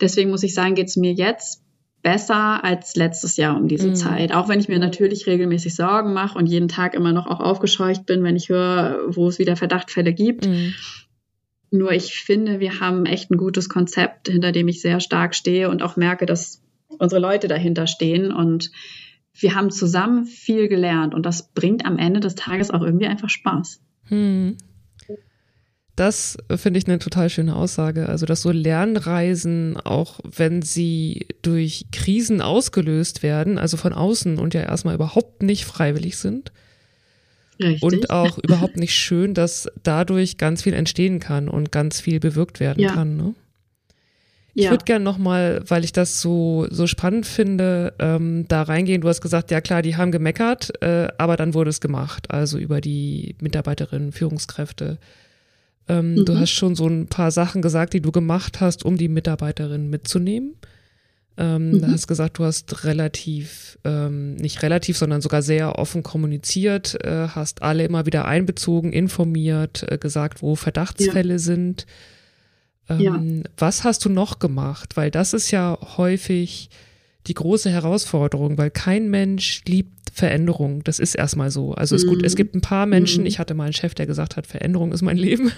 [0.00, 1.62] Deswegen muss ich sagen, geht es mir jetzt
[2.02, 3.94] besser als letztes Jahr um diese mhm.
[3.94, 4.34] Zeit.
[4.34, 8.04] Auch wenn ich mir natürlich regelmäßig Sorgen mache und jeden Tag immer noch auch aufgescheucht
[8.04, 10.46] bin, wenn ich höre, wo es wieder Verdachtfälle gibt.
[10.46, 10.74] Mhm.
[11.70, 15.70] Nur ich finde, wir haben echt ein gutes Konzept, hinter dem ich sehr stark stehe
[15.70, 16.62] und auch merke, dass
[16.98, 18.70] unsere Leute dahinter stehen und
[19.36, 23.28] wir haben zusammen viel gelernt und das bringt am Ende des Tages auch irgendwie einfach
[23.28, 23.80] Spaß.
[24.08, 24.56] Mhm.
[25.96, 28.08] Das finde ich eine total schöne Aussage.
[28.08, 34.54] Also, dass so Lernreisen, auch wenn sie durch Krisen ausgelöst werden, also von außen und
[34.54, 36.52] ja erstmal überhaupt nicht freiwillig sind.
[37.60, 37.82] Richtig.
[37.84, 42.58] Und auch überhaupt nicht schön, dass dadurch ganz viel entstehen kann und ganz viel bewirkt
[42.58, 42.92] werden ja.
[42.92, 43.16] kann.
[43.16, 43.34] Ne?
[44.54, 44.70] Ich ja.
[44.70, 49.00] würde gerne nochmal, weil ich das so, so spannend finde, ähm, da reingehen.
[49.00, 52.30] Du hast gesagt, ja klar, die haben gemeckert, äh, aber dann wurde es gemacht.
[52.30, 54.98] Also über die Mitarbeiterinnen, Führungskräfte.
[55.88, 56.24] Ähm, mhm.
[56.24, 59.90] Du hast schon so ein paar Sachen gesagt, die du gemacht hast, um die Mitarbeiterin
[59.90, 60.54] mitzunehmen.
[61.36, 61.80] Ähm, mhm.
[61.80, 67.28] Du hast gesagt, du hast relativ, ähm, nicht relativ, sondern sogar sehr offen kommuniziert, äh,
[67.28, 71.38] hast alle immer wieder einbezogen, informiert, äh, gesagt, wo Verdachtsfälle ja.
[71.38, 71.86] sind.
[72.88, 73.50] Ähm, ja.
[73.56, 74.96] Was hast du noch gemacht?
[74.96, 76.70] Weil das ist ja häufig
[77.26, 80.84] die große Herausforderung, weil kein Mensch liebt Veränderung.
[80.84, 81.72] Das ist erstmal so.
[81.72, 82.36] Also ist gut, es mhm.
[82.36, 83.26] gibt ein paar Menschen, mhm.
[83.26, 85.50] ich hatte mal einen Chef, der gesagt hat, Veränderung ist mein Leben.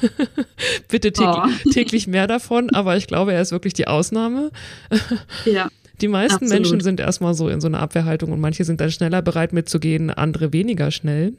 [0.88, 1.36] Bitte täglich,
[1.66, 1.70] oh.
[1.72, 4.50] täglich mehr davon, aber ich glaube, er ist wirklich die Ausnahme.
[5.44, 5.68] ja.
[6.00, 6.54] Die meisten Absolut.
[6.54, 10.10] Menschen sind erstmal so in so einer Abwehrhaltung und manche sind dann schneller bereit mitzugehen,
[10.10, 11.34] andere weniger schnell.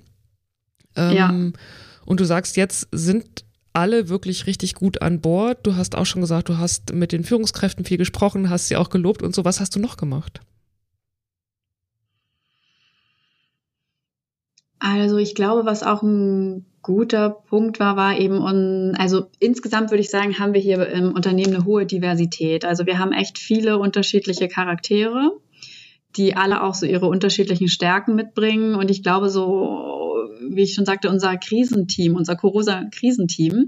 [0.96, 1.34] Ähm, ja.
[2.06, 5.66] Und du sagst, jetzt sind alle wirklich richtig gut an Bord.
[5.66, 8.90] Du hast auch schon gesagt, du hast mit den Führungskräften viel gesprochen, hast sie auch
[8.90, 9.46] gelobt und so.
[9.46, 10.42] Was hast du noch gemacht?
[14.80, 20.10] Also ich glaube, was auch ein guter Punkt war, war eben, also insgesamt würde ich
[20.10, 22.64] sagen, haben wir hier im Unternehmen eine hohe Diversität.
[22.64, 25.32] Also wir haben echt viele unterschiedliche Charaktere,
[26.16, 28.76] die alle auch so ihre unterschiedlichen Stärken mitbringen.
[28.76, 30.07] Und ich glaube, so,
[30.42, 33.68] wie ich schon sagte, unser Krisenteam, unser Corosa-Krisenteam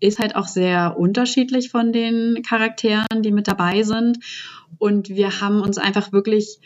[0.00, 4.18] ist halt auch sehr unterschiedlich von den Charakteren, die mit dabei sind.
[4.78, 6.58] Und wir haben uns einfach wirklich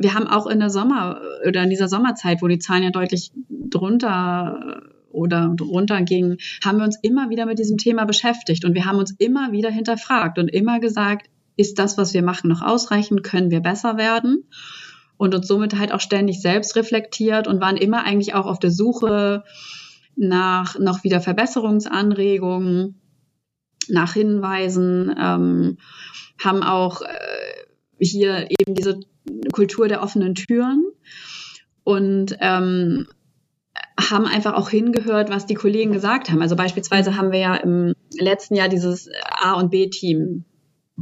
[0.00, 3.32] wir haben auch in der Sommer oder in dieser Sommerzeit, wo die Zahlen ja deutlich
[3.50, 8.86] drunter oder drunter gingen, haben wir uns immer wieder mit diesem Thema beschäftigt und wir
[8.86, 13.22] haben uns immer wieder hinterfragt und immer gesagt, ist das, was wir machen, noch ausreichend?
[13.22, 14.44] Können wir besser werden?
[15.20, 18.70] Und uns somit halt auch ständig selbst reflektiert und waren immer eigentlich auch auf der
[18.70, 19.44] Suche
[20.16, 22.98] nach noch wieder Verbesserungsanregungen,
[23.90, 25.76] nach Hinweisen, ähm,
[26.42, 27.06] haben auch äh,
[27.98, 29.00] hier eben diese
[29.52, 30.86] Kultur der offenen Türen
[31.84, 33.06] und ähm,
[34.00, 36.40] haben einfach auch hingehört, was die Kollegen gesagt haben.
[36.40, 40.46] Also beispielsweise haben wir ja im letzten Jahr dieses A- und B-Team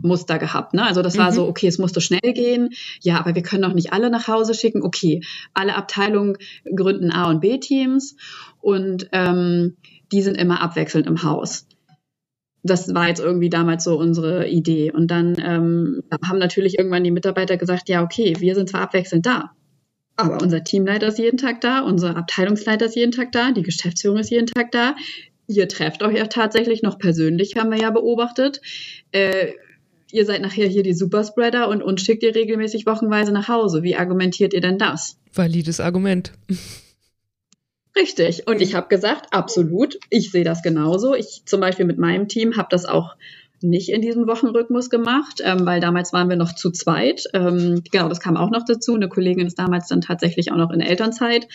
[0.02, 0.74] Muster gehabt.
[0.74, 0.84] Ne?
[0.84, 1.34] Also das war mhm.
[1.34, 2.70] so, okay, es musste schnell gehen.
[3.00, 4.82] Ja, aber wir können doch nicht alle nach Hause schicken.
[4.82, 5.22] Okay,
[5.54, 6.36] alle Abteilungen
[6.74, 8.16] gründen A- und B-Teams
[8.60, 9.76] und ähm,
[10.12, 11.66] die sind immer abwechselnd im Haus.
[12.62, 14.90] Das war jetzt irgendwie damals so unsere Idee.
[14.90, 19.26] Und dann ähm, haben natürlich irgendwann die Mitarbeiter gesagt, ja, okay, wir sind zwar abwechselnd
[19.26, 19.52] da,
[20.18, 24.18] aber unser Teamleiter ist jeden Tag da, unser Abteilungsleiter ist jeden Tag da, die Geschäftsführung
[24.18, 24.96] ist jeden Tag da.
[25.46, 28.60] Ihr trefft euch ja tatsächlich noch persönlich, haben wir ja beobachtet.
[29.12, 29.52] Äh,
[30.12, 33.82] ihr seid nachher hier die Superspreader und uns schickt ihr regelmäßig wochenweise nach Hause.
[33.82, 35.18] Wie argumentiert ihr denn das?
[35.32, 36.32] Valides Argument.
[37.96, 38.46] Richtig.
[38.46, 41.14] Und ich habe gesagt, absolut, ich sehe das genauso.
[41.14, 43.16] Ich zum Beispiel mit meinem Team habe das auch
[43.62, 47.24] nicht in diesem Wochenrhythmus gemacht, ähm, weil damals waren wir noch zu zweit.
[47.34, 48.94] Ähm, genau, das kam auch noch dazu.
[48.94, 51.48] Eine Kollegin ist damals dann tatsächlich auch noch in Elternzeit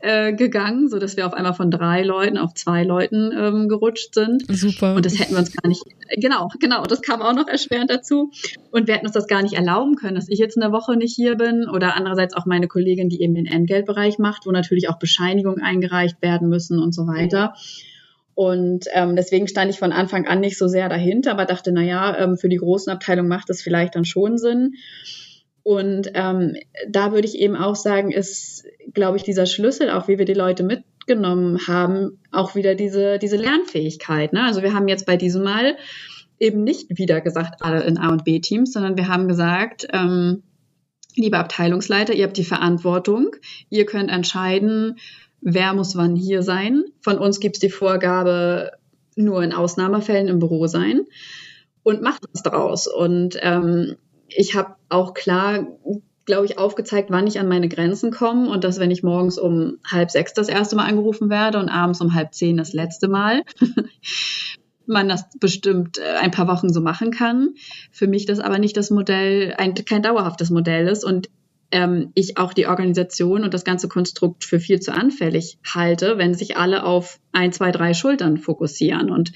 [0.00, 4.14] äh, gegangen, so dass wir auf einmal von drei Leuten auf zwei Leuten ähm, gerutscht
[4.14, 4.44] sind.
[4.48, 4.94] Super.
[4.94, 5.82] Und das hätten wir uns gar nicht,
[6.16, 8.30] genau, genau, das kam auch noch erschwerend dazu.
[8.70, 11.14] Und wir hätten uns das gar nicht erlauben können, dass ich jetzt eine Woche nicht
[11.14, 14.98] hier bin oder andererseits auch meine Kollegin, die eben den Entgeltbereich macht, wo natürlich auch
[14.98, 17.54] Bescheinigungen eingereicht werden müssen und so weiter.
[18.38, 22.16] Und ähm, deswegen stand ich von Anfang an nicht so sehr dahinter, aber dachte, naja,
[22.16, 24.74] ähm, für die großen Abteilungen macht das vielleicht dann schon Sinn.
[25.64, 26.54] Und ähm,
[26.88, 30.34] da würde ich eben auch sagen, ist, glaube ich, dieser Schlüssel, auch wie wir die
[30.34, 34.32] Leute mitgenommen haben, auch wieder diese, diese Lernfähigkeit.
[34.32, 34.44] Ne?
[34.44, 35.76] Also wir haben jetzt bei diesem Mal
[36.38, 40.44] eben nicht wieder gesagt, alle in A und B-Teams, sondern wir haben gesagt, ähm,
[41.16, 43.34] liebe Abteilungsleiter, ihr habt die Verantwortung,
[43.68, 44.94] ihr könnt entscheiden,
[45.40, 46.84] wer muss wann hier sein.
[47.00, 48.72] Von uns gibt es die Vorgabe,
[49.16, 51.04] nur in Ausnahmefällen im Büro sein
[51.82, 52.86] und macht was draus.
[52.86, 53.96] Und ähm,
[54.28, 55.66] ich habe auch klar,
[56.24, 59.78] glaube ich, aufgezeigt, wann ich an meine Grenzen komme und dass, wenn ich morgens um
[59.90, 63.42] halb sechs das erste Mal angerufen werde und abends um halb zehn das letzte Mal,
[64.86, 67.54] man das bestimmt äh, ein paar Wochen so machen kann.
[67.90, 71.28] Für mich das aber nicht das Modell, ein, kein dauerhaftes Modell ist und
[71.70, 76.34] ähm, ich auch die Organisation und das ganze Konstrukt für viel zu anfällig halte, wenn
[76.34, 79.32] sich alle auf ein, zwei, drei Schultern fokussieren und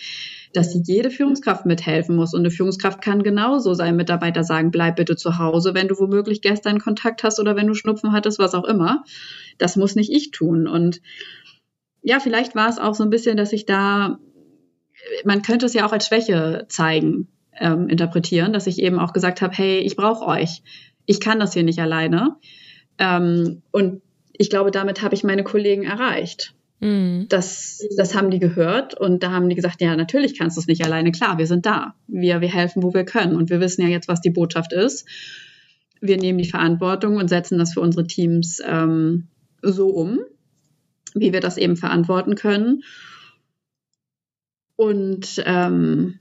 [0.54, 2.34] dass jede Führungskraft mithelfen muss.
[2.34, 6.42] Und eine Führungskraft kann genauso seinem Mitarbeiter sagen, bleib bitte zu Hause, wenn du womöglich
[6.42, 9.04] gestern Kontakt hast oder wenn du Schnupfen hattest, was auch immer.
[9.58, 10.66] Das muss nicht ich tun.
[10.66, 11.00] Und
[12.02, 14.18] ja, vielleicht war es auch so ein bisschen, dass ich da,
[15.24, 19.42] man könnte es ja auch als Schwäche zeigen, ähm, interpretieren, dass ich eben auch gesagt
[19.42, 20.62] habe, hey, ich brauche euch
[21.06, 22.36] ich kann das hier nicht alleine.
[22.98, 26.54] Ähm, und ich glaube, damit habe ich meine Kollegen erreicht.
[26.80, 27.26] Mhm.
[27.28, 30.66] Das, das haben die gehört und da haben die gesagt, ja, natürlich kannst du es
[30.66, 31.12] nicht alleine.
[31.12, 31.94] Klar, wir sind da.
[32.08, 33.36] Wir, wir helfen, wo wir können.
[33.36, 35.06] Und wir wissen ja jetzt, was die Botschaft ist.
[36.00, 39.28] Wir nehmen die Verantwortung und setzen das für unsere Teams ähm,
[39.62, 40.18] so um,
[41.14, 42.82] wie wir das eben verantworten können.
[44.74, 46.18] Und ähm,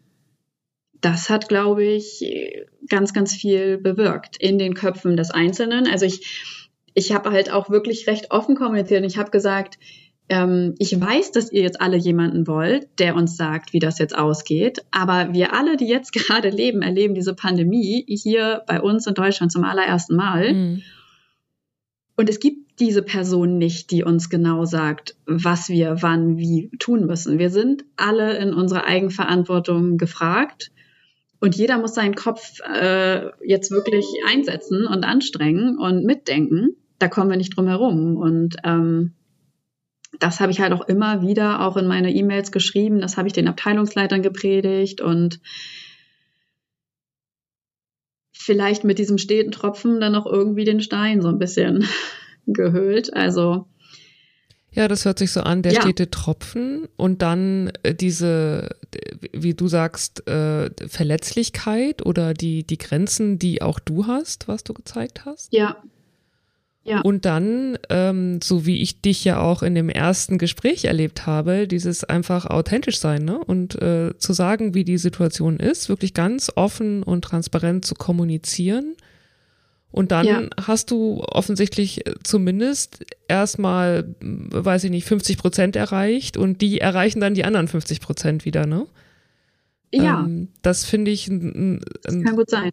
[1.01, 2.23] das hat, glaube ich,
[2.87, 5.87] ganz, ganz viel bewirkt in den Köpfen des Einzelnen.
[5.87, 6.61] Also ich,
[6.93, 9.77] ich habe halt auch wirklich recht offen kommuniziert und ich habe gesagt,
[10.29, 14.17] ähm, ich weiß, dass ihr jetzt alle jemanden wollt, der uns sagt, wie das jetzt
[14.17, 14.79] ausgeht.
[14.91, 19.51] Aber wir alle, die jetzt gerade leben, erleben diese Pandemie hier bei uns in Deutschland
[19.51, 20.53] zum allerersten Mal.
[20.53, 20.81] Mhm.
[22.15, 27.05] Und es gibt diese Person nicht, die uns genau sagt, was wir wann wie tun
[27.05, 27.39] müssen.
[27.39, 30.71] Wir sind alle in unserer Eigenverantwortung gefragt.
[31.41, 36.77] Und jeder muss seinen Kopf äh, jetzt wirklich einsetzen und anstrengen und mitdenken.
[36.99, 38.15] Da kommen wir nicht drum herum.
[38.15, 39.15] Und ähm,
[40.19, 43.01] das habe ich halt auch immer wieder auch in meine E-Mails geschrieben.
[43.01, 45.39] Das habe ich den Abteilungsleitern gepredigt und
[48.31, 51.87] vielleicht mit diesem steten Tropfen dann noch irgendwie den Stein so ein bisschen
[52.45, 53.15] gehüllt.
[53.15, 53.65] Also
[54.73, 55.81] ja, das hört sich so an, der ja.
[55.81, 58.69] stete Tropfen und dann äh, diese,
[59.33, 64.73] wie du sagst, äh, Verletzlichkeit oder die, die Grenzen, die auch du hast, was du
[64.73, 65.51] gezeigt hast.
[65.53, 65.77] Ja.
[66.83, 67.01] Ja.
[67.01, 71.67] Und dann, ähm, so wie ich dich ja auch in dem ersten Gespräch erlebt habe,
[71.67, 73.37] dieses einfach authentisch sein ne?
[73.37, 78.95] und äh, zu sagen, wie die Situation ist, wirklich ganz offen und transparent zu kommunizieren
[79.91, 80.41] und dann ja.
[80.65, 87.19] hast du offensichtlich äh, zumindest erstmal, weiß ich nicht, 50 Prozent erreicht und die erreichen
[87.19, 88.87] dann die anderen 50 Prozent wieder, ne?
[89.93, 90.21] Ja.
[90.21, 92.31] Ähm, das finde ich ein, ein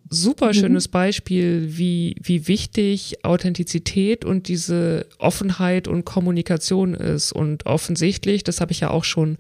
[0.09, 0.93] super schönes mhm.
[0.93, 7.33] Beispiel, wie, wie wichtig Authentizität und diese Offenheit und Kommunikation ist.
[7.33, 9.37] Und offensichtlich, das habe ich ja auch schon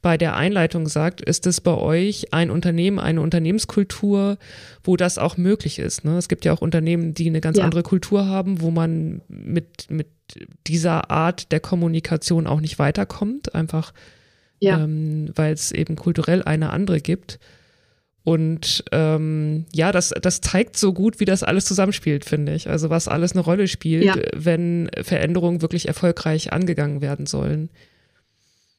[0.00, 4.38] bei der Einleitung gesagt, ist es bei euch ein Unternehmen, eine Unternehmenskultur,
[4.84, 6.04] wo das auch möglich ist.
[6.04, 6.16] Ne?
[6.18, 7.64] Es gibt ja auch Unternehmen, die eine ganz ja.
[7.64, 10.08] andere Kultur haben, wo man mit, mit
[10.66, 13.92] dieser Art der Kommunikation auch nicht weiterkommt, einfach
[14.60, 14.82] ja.
[14.82, 17.38] ähm, weil es eben kulturell eine andere gibt.
[18.24, 22.68] Und ähm, ja, das, das zeigt so gut, wie das alles zusammenspielt, finde ich.
[22.68, 24.16] Also was alles eine Rolle spielt, ja.
[24.34, 27.70] wenn Veränderungen wirklich erfolgreich angegangen werden sollen.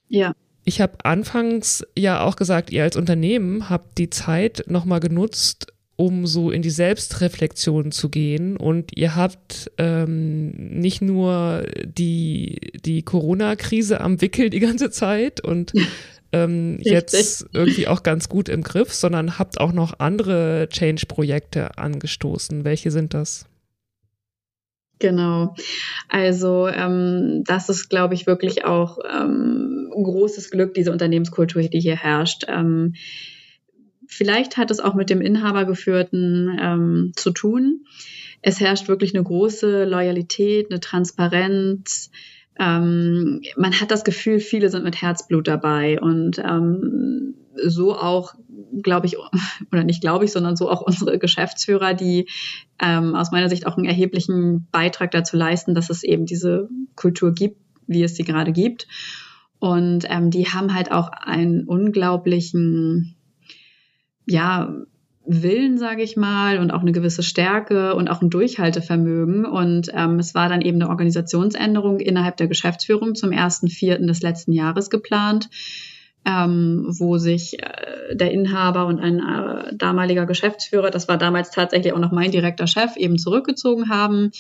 [0.07, 0.35] Ja.
[0.69, 6.27] Ich habe anfangs ja auch gesagt, ihr als Unternehmen habt die Zeit nochmal genutzt, um
[6.27, 8.55] so in die Selbstreflexion zu gehen.
[8.55, 15.73] Und ihr habt ähm, nicht nur die, die Corona-Krise am Wickel die ganze Zeit und
[16.33, 22.63] ähm, jetzt irgendwie auch ganz gut im Griff, sondern habt auch noch andere Change-Projekte angestoßen.
[22.63, 23.48] Welche sind das?
[24.99, 25.55] Genau.
[26.09, 31.95] Also ähm, das ist, glaube ich, wirklich auch ähm, großes Glück, diese Unternehmenskultur, die hier
[31.95, 32.45] herrscht.
[32.47, 32.93] Ähm,
[34.11, 37.85] Vielleicht hat es auch mit dem Inhabergeführten ähm, zu tun.
[38.41, 42.09] Es herrscht wirklich eine große Loyalität, eine Transparenz.
[42.59, 48.33] Ähm, man hat das Gefühl, viele sind mit Herzblut dabei und ähm, so auch,
[48.81, 49.17] glaube ich,
[49.71, 52.27] oder nicht glaube ich, sondern so auch unsere Geschäftsführer, die
[52.81, 57.33] ähm, aus meiner Sicht auch einen erheblichen Beitrag dazu leisten, dass es eben diese Kultur
[57.33, 58.87] gibt, wie es sie gerade gibt.
[59.59, 63.15] Und ähm, die haben halt auch einen unglaublichen
[64.25, 64.73] ja,
[65.25, 69.45] Willen, sage ich mal, und auch eine gewisse Stärke und auch ein Durchhaltevermögen.
[69.45, 74.21] Und ähm, es war dann eben eine Organisationsänderung innerhalb der Geschäftsführung zum ersten Vierten des
[74.21, 75.49] letzten Jahres geplant,
[76.25, 81.93] ähm, wo sich äh, der Inhaber und ein äh, damaliger Geschäftsführer, das war damals tatsächlich
[81.93, 84.31] auch noch mein direkter Chef, eben zurückgezogen haben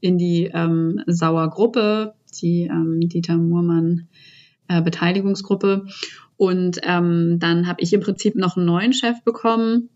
[0.00, 4.08] in die ähm, Sauer Gruppe, die ähm, Dieter Muhrmann
[4.68, 5.86] äh, Beteiligungsgruppe.
[6.36, 9.88] Und ähm, dann habe ich im Prinzip noch einen neuen Chef bekommen.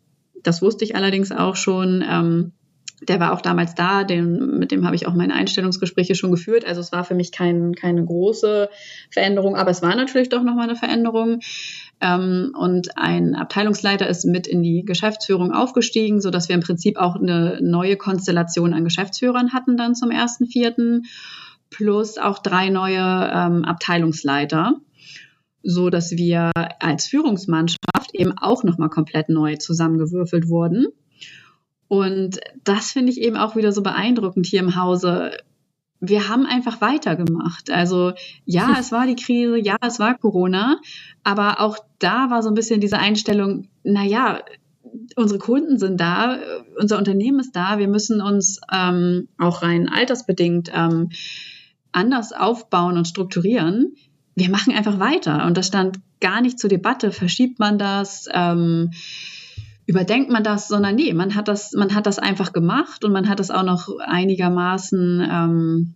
[0.42, 2.04] Das wusste ich allerdings auch schon.
[2.08, 2.52] Ähm,
[3.00, 6.66] der war auch damals da, den, mit dem habe ich auch meine Einstellungsgespräche schon geführt.
[6.66, 8.68] Also es war für mich kein, keine große
[9.10, 11.40] Veränderung, aber es war natürlich doch nochmal eine Veränderung.
[12.00, 16.98] Ähm, und ein Abteilungsleiter ist mit in die Geschäftsführung aufgestiegen, so dass wir im Prinzip
[16.98, 21.06] auch eine neue Konstellation an Geschäftsführern hatten dann zum ersten Vierten,
[21.70, 24.74] plus auch drei neue ähm, Abteilungsleiter
[25.62, 30.86] so dass wir als Führungsmannschaft eben auch nochmal komplett neu zusammengewürfelt wurden.
[31.90, 35.32] Und das finde ich eben auch wieder so beeindruckend hier im Hause.
[35.98, 37.68] Wir haben einfach weitergemacht.
[37.68, 38.12] Also
[38.44, 40.80] ja, es war die Krise, ja, es war Corona,
[41.24, 44.40] aber auch da war so ein bisschen diese Einstellung, na ja,
[45.16, 46.38] unsere Kunden sind da,
[46.80, 51.10] unser Unternehmen ist da, wir müssen uns ähm, auch rein altersbedingt ähm,
[51.90, 53.96] anders aufbauen und strukturieren
[54.36, 55.44] wir machen einfach weiter.
[55.44, 57.12] Und das stand gar nicht zur Debatte.
[57.12, 58.26] Verschiebt man das?
[58.32, 58.92] Ähm,
[59.90, 63.28] überdenkt man das, sondern nee, man hat das, man hat das einfach gemacht und man
[63.28, 65.94] hat das auch noch einigermaßen ähm,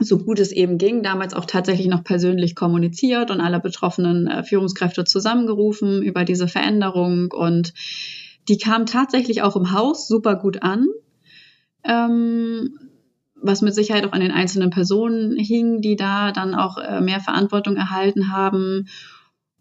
[0.00, 4.42] so gut es eben ging, damals auch tatsächlich noch persönlich kommuniziert und alle betroffenen äh,
[4.42, 7.74] Führungskräfte zusammengerufen über diese Veränderung und
[8.48, 10.88] die kam tatsächlich auch im Haus super gut an.
[11.84, 12.76] Ähm,
[13.40, 17.20] was mit Sicherheit auch an den einzelnen Personen hing, die da dann auch äh, mehr
[17.20, 18.88] Verantwortung erhalten haben.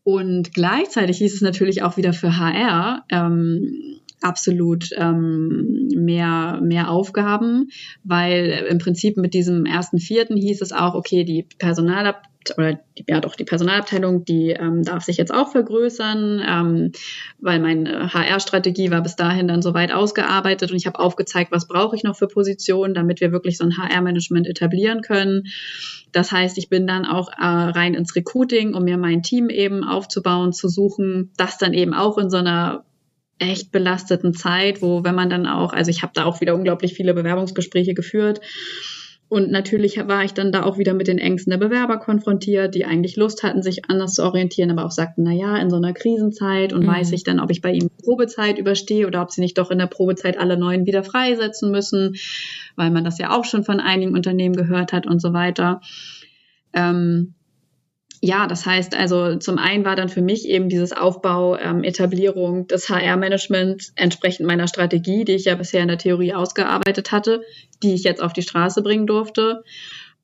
[0.06, 7.70] Und gleichzeitig hieß es natürlich auch wieder für HR ähm, absolut ähm, mehr, mehr Aufgaben,
[8.04, 13.06] weil im Prinzip mit diesem ersten Vierten hieß es auch, okay, die Personalabteilung oder die,
[13.08, 16.92] ja doch die Personalabteilung, die ähm, darf sich jetzt auch vergrößern, ähm,
[17.40, 21.96] weil meine HR-Strategie war bis dahin dann soweit ausgearbeitet und ich habe aufgezeigt, was brauche
[21.96, 25.46] ich noch für Positionen, damit wir wirklich so ein HR-Management etablieren können.
[26.12, 29.84] Das heißt, ich bin dann auch äh, rein ins Recruiting, um mir mein Team eben
[29.84, 32.86] aufzubauen, zu suchen, das dann eben auch in so einer
[33.40, 36.94] echt belasteten Zeit, wo wenn man dann auch, also ich habe da auch wieder unglaublich
[36.94, 38.42] viele Bewerbungsgespräche geführt
[39.28, 42.86] und natürlich war ich dann da auch wieder mit den Ängsten der Bewerber konfrontiert, die
[42.86, 45.94] eigentlich Lust hatten, sich anders zu orientieren, aber auch sagten, na ja, in so einer
[45.94, 46.88] Krisenzeit und mhm.
[46.88, 49.80] weiß ich dann, ob ich bei ihm Probezeit überstehe oder ob sie nicht doch in
[49.80, 52.16] der Probezeit alle neuen wieder freisetzen müssen,
[52.76, 55.82] weil man das ja auch schon von einigen Unternehmen gehört hat und so weiter.
[56.74, 57.34] Ähm,
[58.26, 62.66] ja, das heißt also, zum einen war dann für mich eben dieses Aufbau, ähm, Etablierung
[62.68, 67.42] des HR-Managements entsprechend meiner Strategie, die ich ja bisher in der Theorie ausgearbeitet hatte,
[67.84, 69.64] die ich jetzt auf die Straße bringen durfte,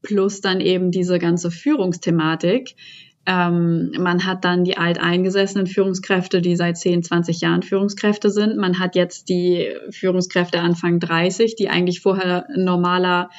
[0.01, 2.75] plus dann eben diese ganze Führungsthematik,
[3.27, 8.57] Ähm, man hat dann die alteingesessenen Führungskräfte, die seit 10, 20 Jahren Führungskräfte sind.
[8.57, 13.29] Man hat jetzt die Führungskräfte Anfang 30, die eigentlich vorher normaler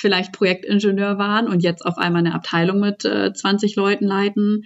[0.00, 4.64] vielleicht Projektingenieur waren und jetzt auf einmal eine Abteilung mit äh, 20 Leuten leiten.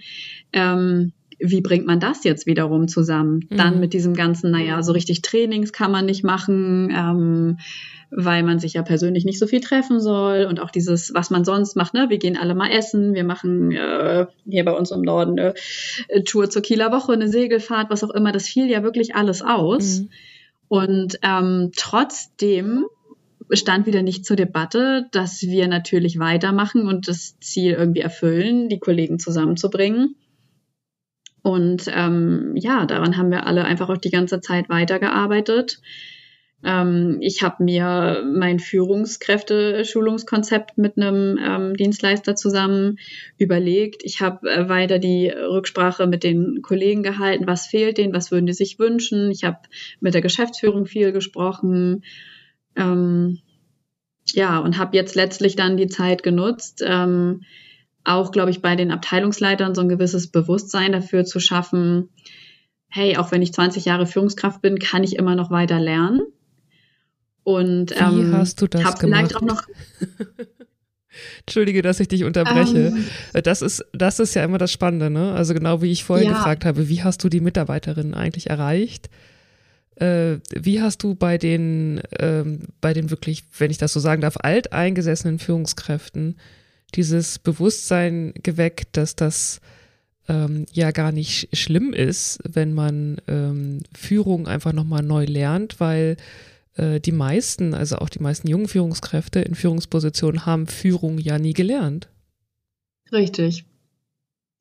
[0.53, 3.45] Ähm, wie bringt man das jetzt wiederum zusammen?
[3.49, 3.57] Mhm.
[3.57, 6.89] Dann mit diesem ganzen, naja, so richtig Trainings kann man nicht machen.
[6.95, 7.57] Ähm,
[8.11, 11.43] weil man sich ja persönlich nicht so viel treffen soll und auch dieses, was man
[11.43, 12.05] sonst macht, ne?
[12.09, 15.53] Wir gehen alle mal essen, wir machen äh, hier bei uns im Norden eine
[16.23, 20.01] Tour zur Kieler Woche, eine Segelfahrt, was auch immer, das fiel ja wirklich alles aus.
[20.01, 20.09] Mhm.
[20.67, 22.85] Und ähm, trotzdem
[23.51, 28.79] stand wieder nicht zur Debatte, dass wir natürlich weitermachen und das Ziel irgendwie erfüllen, die
[28.79, 30.15] Kollegen zusammenzubringen.
[31.41, 35.79] Und ähm, ja, daran haben wir alle einfach auch die ganze Zeit weitergearbeitet.
[36.63, 42.97] Ähm, ich habe mir mein Führungskräfte-Schulungskonzept mit einem ähm, Dienstleister zusammen
[43.37, 44.01] überlegt.
[44.03, 48.47] Ich habe äh, weiter die Rücksprache mit den Kollegen gehalten, was fehlt denen, was würden
[48.47, 49.29] die sich wünschen.
[49.29, 49.59] Ich habe
[49.99, 52.01] mit der Geschäftsführung viel gesprochen.
[52.75, 53.39] Ähm,
[54.33, 57.43] ja, und habe jetzt letztlich dann die Zeit genutzt, ähm,
[58.03, 62.09] auch, glaube ich, bei den Abteilungsleitern so ein gewisses Bewusstsein dafür zu schaffen,
[62.87, 66.21] hey, auch wenn ich 20 Jahre Führungskraft bin, kann ich immer noch weiter lernen.
[67.43, 69.31] Und ähm, Wie hast du das hab gemacht?
[69.31, 69.63] Vielleicht auch noch
[71.45, 72.93] Entschuldige, dass ich dich unterbreche.
[73.33, 73.43] Ähm.
[73.43, 75.33] das ist, das ist ja immer das Spannende, ne?
[75.33, 76.33] Also genau wie ich vorher ja.
[76.33, 79.09] gefragt habe, wie hast du die Mitarbeiterinnen eigentlich erreicht?
[79.95, 84.21] Äh, wie hast du bei den, ähm, bei den wirklich, wenn ich das so sagen
[84.21, 86.37] darf, alteingesessenen Führungskräften
[86.95, 89.61] dieses Bewusstsein geweckt, dass das
[90.27, 96.17] ähm, ja gar nicht schlimm ist, wenn man ähm, Führung einfach nochmal neu lernt, weil
[96.75, 101.53] äh, die meisten, also auch die meisten jungen Führungskräfte in Führungspositionen haben Führung ja nie
[101.53, 102.09] gelernt.
[103.11, 103.65] Richtig.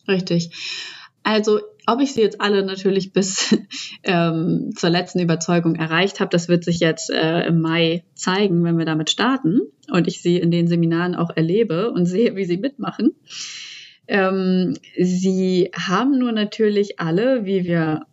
[0.07, 0.51] Richtig.
[1.23, 3.57] Also, ob ich sie jetzt alle natürlich bis
[4.03, 8.79] ähm, zur letzten Überzeugung erreicht habe, das wird sich jetzt äh, im Mai zeigen, wenn
[8.79, 9.61] wir damit starten
[9.91, 13.15] und ich sie in den Seminaren auch erlebe und sehe, wie sie mitmachen.
[14.07, 18.07] Ähm, sie haben nur natürlich alle, wie wir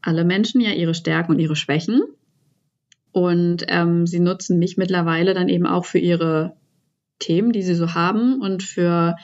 [0.00, 2.02] alle Menschen, ja ihre Stärken und ihre Schwächen.
[3.12, 6.56] Und ähm, sie nutzen mich mittlerweile dann eben auch für ihre
[7.18, 9.16] Themen, die sie so haben und für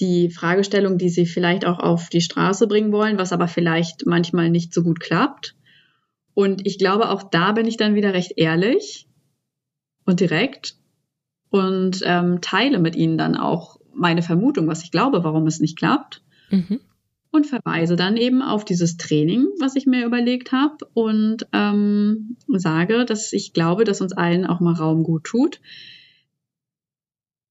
[0.00, 4.50] die Fragestellung, die sie vielleicht auch auf die Straße bringen wollen, was aber vielleicht manchmal
[4.50, 5.54] nicht so gut klappt.
[6.34, 9.08] Und ich glaube, auch da bin ich dann wieder recht ehrlich
[10.04, 10.76] und direkt
[11.50, 15.76] und ähm, teile mit ihnen dann auch meine Vermutung, was ich glaube, warum es nicht
[15.76, 16.22] klappt.
[16.50, 16.80] Mhm
[17.30, 23.04] und verweise dann eben auf dieses Training, was ich mir überlegt habe und ähm, sage,
[23.04, 25.60] dass ich glaube, dass uns allen auch mal Raum gut tut,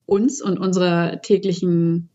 [0.06, 2.10] uns und unsere täglichen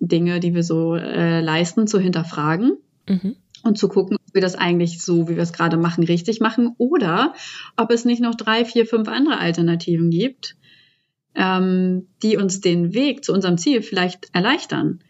[0.00, 2.78] Dinge, die wir so äh, leisten, zu hinterfragen
[3.08, 3.36] mhm.
[3.62, 6.74] und zu gucken, ob wir das eigentlich so, wie wir es gerade machen, richtig machen
[6.78, 7.34] oder
[7.76, 10.56] ob es nicht noch drei, vier, fünf andere Alternativen gibt,
[11.34, 15.00] ähm, die uns den Weg zu unserem Ziel vielleicht erleichtern.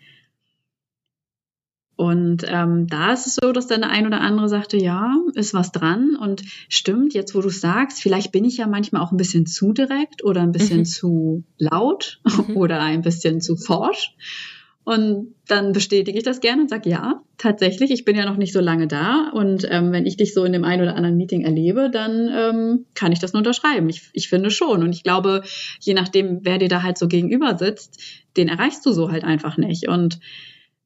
[1.99, 5.53] Und ähm, da ist es so, dass dann der ein oder andere sagte, ja, ist
[5.53, 9.17] was dran und stimmt, jetzt wo du sagst, vielleicht bin ich ja manchmal auch ein
[9.17, 10.85] bisschen zu direkt oder ein bisschen mhm.
[10.85, 12.57] zu laut mhm.
[12.57, 14.15] oder ein bisschen zu forsch.
[14.89, 18.55] Und dann bestätige ich das gerne und sage, ja, tatsächlich, ich bin ja noch nicht
[18.55, 19.29] so lange da.
[19.35, 22.87] Und ähm, wenn ich dich so in dem einen oder anderen Meeting erlebe, dann ähm,
[22.95, 23.91] kann ich das nur unterschreiben.
[23.91, 24.83] Ich, ich finde schon.
[24.83, 25.43] Und ich glaube,
[25.79, 28.01] je nachdem, wer dir da halt so gegenüber sitzt,
[28.39, 29.89] den erreichst du so halt einfach nicht.
[29.89, 30.21] Und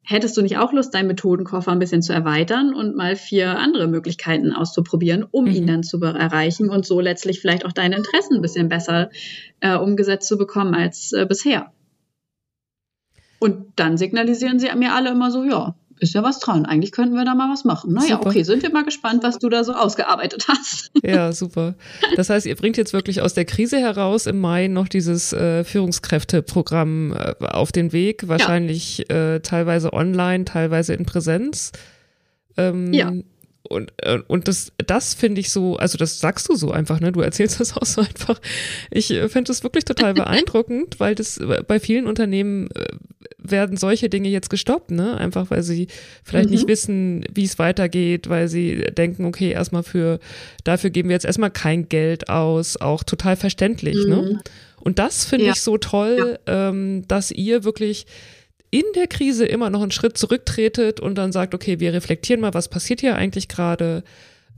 [0.04, 3.86] Hättest du nicht auch Lust, deinen Methodenkoffer ein bisschen zu erweitern und mal vier andere
[3.86, 5.52] Möglichkeiten auszuprobieren, um mhm.
[5.52, 9.10] ihn dann zu erreichen und so letztlich vielleicht auch deine Interessen ein bisschen besser
[9.60, 11.70] äh, umgesetzt zu bekommen als äh, bisher?
[13.42, 16.64] Und dann signalisieren sie mir alle immer so, ja, ist ja was dran.
[16.64, 17.92] Eigentlich könnten wir da mal was machen.
[17.92, 18.28] Naja, super.
[18.28, 20.92] okay, sind wir mal gespannt, was du da so ausgearbeitet hast.
[21.02, 21.74] Ja, super.
[22.14, 25.64] Das heißt, ihr bringt jetzt wirklich aus der Krise heraus im Mai noch dieses äh,
[25.64, 29.34] Führungskräfteprogramm äh, auf den Weg, wahrscheinlich ja.
[29.34, 31.72] äh, teilweise online, teilweise in Präsenz.
[32.56, 33.12] Ähm, ja
[33.72, 37.12] und, äh, und das, das finde ich so, also das sagst du so einfach, ne?
[37.12, 38.40] Du erzählst das auch so einfach.
[38.90, 42.68] Ich äh, finde das wirklich total beeindruckend, weil das äh, bei vielen Unternehmen
[43.38, 45.16] werden solche Dinge jetzt gestoppt, ne?
[45.16, 45.88] Einfach weil sie
[46.22, 46.54] vielleicht mhm.
[46.54, 50.20] nicht wissen, wie es weitergeht, weil sie denken, okay, erstmal für,
[50.64, 54.16] dafür geben wir jetzt erstmal kein Geld aus, auch total verständlich, ne?
[54.16, 54.22] mhm.
[54.22, 54.40] ne?
[54.80, 55.52] Und das finde ja.
[55.52, 56.68] ich so toll, ja.
[56.68, 58.06] ähm, dass ihr wirklich
[58.72, 62.54] in der Krise immer noch einen Schritt zurücktretet und dann sagt, okay, wir reflektieren mal,
[62.54, 64.02] was passiert hier eigentlich gerade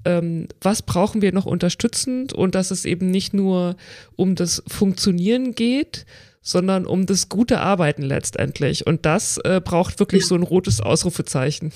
[0.04, 3.76] ähm, was brauchen wir noch unterstützend und dass es eben nicht nur
[4.16, 6.06] um das Funktionieren geht,
[6.40, 8.86] sondern um das gute Arbeiten letztendlich.
[8.86, 11.72] Und das äh, braucht wirklich so ein rotes Ausrufezeichen.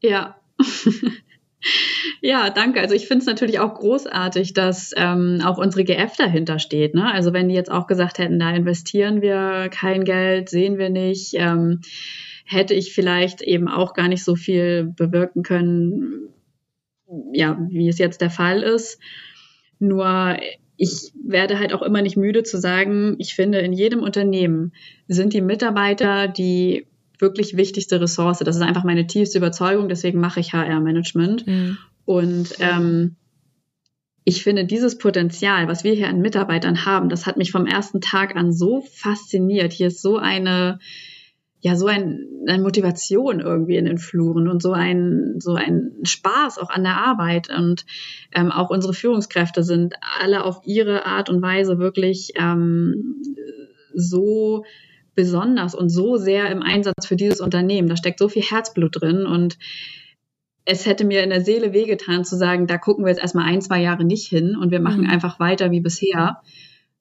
[0.00, 0.36] Ja.
[2.22, 2.80] Ja, danke.
[2.80, 6.94] Also ich finde es natürlich auch großartig, dass ähm, auch unsere GF dahinter steht.
[6.94, 7.10] Ne?
[7.12, 11.34] Also wenn die jetzt auch gesagt hätten, da investieren wir kein Geld, sehen wir nicht,
[11.34, 11.80] ähm,
[12.44, 16.28] hätte ich vielleicht eben auch gar nicht so viel bewirken können,
[17.32, 18.98] ja, wie es jetzt der Fall ist.
[19.78, 20.36] Nur
[20.76, 24.72] ich werde halt auch immer nicht müde zu sagen, ich finde, in jedem Unternehmen
[25.08, 26.86] sind die Mitarbeiter die
[27.20, 28.38] wirklich wichtigste Ressource.
[28.38, 31.46] Das ist einfach meine tiefste Überzeugung, deswegen mache ich HR-Management.
[31.46, 31.78] Mhm.
[32.04, 33.16] Und ähm,
[34.24, 38.00] ich finde, dieses Potenzial, was wir hier an Mitarbeitern haben, das hat mich vom ersten
[38.00, 39.72] Tag an so fasziniert.
[39.72, 40.78] Hier ist so eine,
[41.60, 46.58] ja, so ein, eine Motivation irgendwie in den Fluren und so ein, so ein Spaß
[46.58, 47.48] auch an der Arbeit.
[47.50, 47.86] Und
[48.32, 53.22] ähm, auch unsere Führungskräfte sind alle auf ihre Art und Weise wirklich ähm,
[53.94, 54.64] so
[55.20, 57.88] besonders und so sehr im Einsatz für dieses Unternehmen.
[57.88, 59.58] Da steckt so viel Herzblut drin und
[60.64, 63.60] es hätte mir in der Seele wehgetan zu sagen, da gucken wir jetzt erstmal ein,
[63.60, 65.10] zwei Jahre nicht hin und wir machen mhm.
[65.10, 66.40] einfach weiter wie bisher,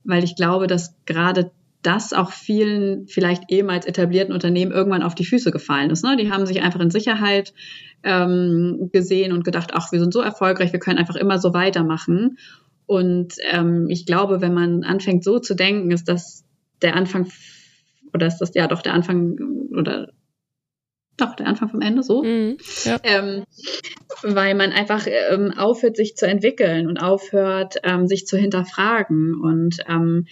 [0.03, 1.51] weil ich glaube, dass gerade
[1.82, 6.03] das auch vielen vielleicht ehemals etablierten Unternehmen irgendwann auf die Füße gefallen ist.
[6.03, 6.17] Ne?
[6.17, 7.53] Die haben sich einfach in Sicherheit
[8.03, 12.38] ähm, gesehen und gedacht, ach, wir sind so erfolgreich, wir können einfach immer so weitermachen.
[12.86, 16.43] Und ähm, ich glaube, wenn man anfängt so zu denken, ist das
[16.82, 17.28] der Anfang
[18.14, 19.38] oder ist das ja doch der Anfang
[19.72, 20.12] oder
[21.18, 22.97] doch der Anfang vom Ende so, mhm, ja.
[23.03, 23.43] ähm,
[24.24, 29.80] weil man einfach ähm, aufhört, sich zu entwickeln und aufhört, ähm, sich zu hinterfragen und
[29.88, 30.28] ähm,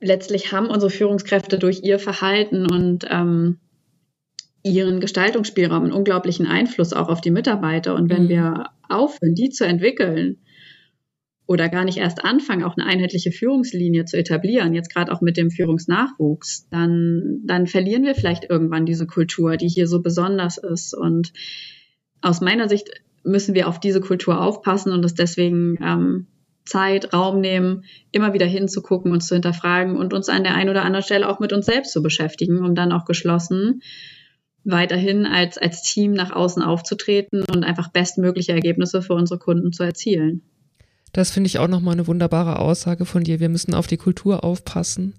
[0.00, 3.58] letztlich haben unsere Führungskräfte durch ihr Verhalten und ähm,
[4.62, 8.28] ihren Gestaltungsspielraum einen unglaublichen Einfluss auch auf die Mitarbeiter und wenn mhm.
[8.28, 10.38] wir aufhören, die zu entwickeln
[11.46, 15.36] oder gar nicht erst anfangen, auch eine einheitliche Führungslinie zu etablieren, jetzt gerade auch mit
[15.36, 20.94] dem Führungsnachwuchs, dann, dann verlieren wir vielleicht irgendwann diese Kultur, die hier so besonders ist.
[20.94, 21.32] Und
[22.22, 22.88] aus meiner Sicht
[23.24, 26.26] müssen wir auf diese Kultur aufpassen und es deswegen ähm,
[26.64, 30.82] Zeit, Raum nehmen, immer wieder hinzugucken, uns zu hinterfragen und uns an der einen oder
[30.82, 33.82] anderen Stelle auch mit uns selbst zu beschäftigen, um dann auch geschlossen
[34.64, 39.82] weiterhin als, als Team nach außen aufzutreten und einfach bestmögliche Ergebnisse für unsere Kunden zu
[39.82, 40.42] erzielen.
[41.14, 43.38] Das finde ich auch nochmal eine wunderbare Aussage von dir.
[43.38, 45.14] Wir müssen auf die Kultur aufpassen.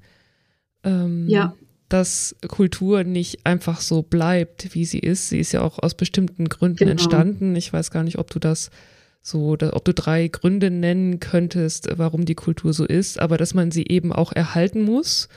[0.83, 1.55] Ähm, ja.
[1.87, 5.29] Dass Kultur nicht einfach so bleibt, wie sie ist.
[5.29, 6.91] Sie ist ja auch aus bestimmten Gründen genau.
[6.91, 7.55] entstanden.
[7.55, 8.71] Ich weiß gar nicht, ob du das
[9.21, 13.71] so, ob du drei Gründe nennen könntest, warum die Kultur so ist, aber dass man
[13.71, 15.29] sie eben auch erhalten muss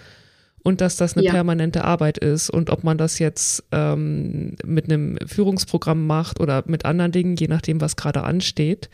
[0.64, 1.30] und dass das eine ja.
[1.30, 6.84] permanente Arbeit ist und ob man das jetzt ähm, mit einem Führungsprogramm macht oder mit
[6.84, 8.90] anderen Dingen, je nachdem, was gerade ansteht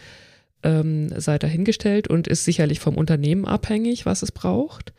[0.65, 4.93] ähm, sei dahingestellt und ist sicherlich vom Unternehmen abhängig, was es braucht.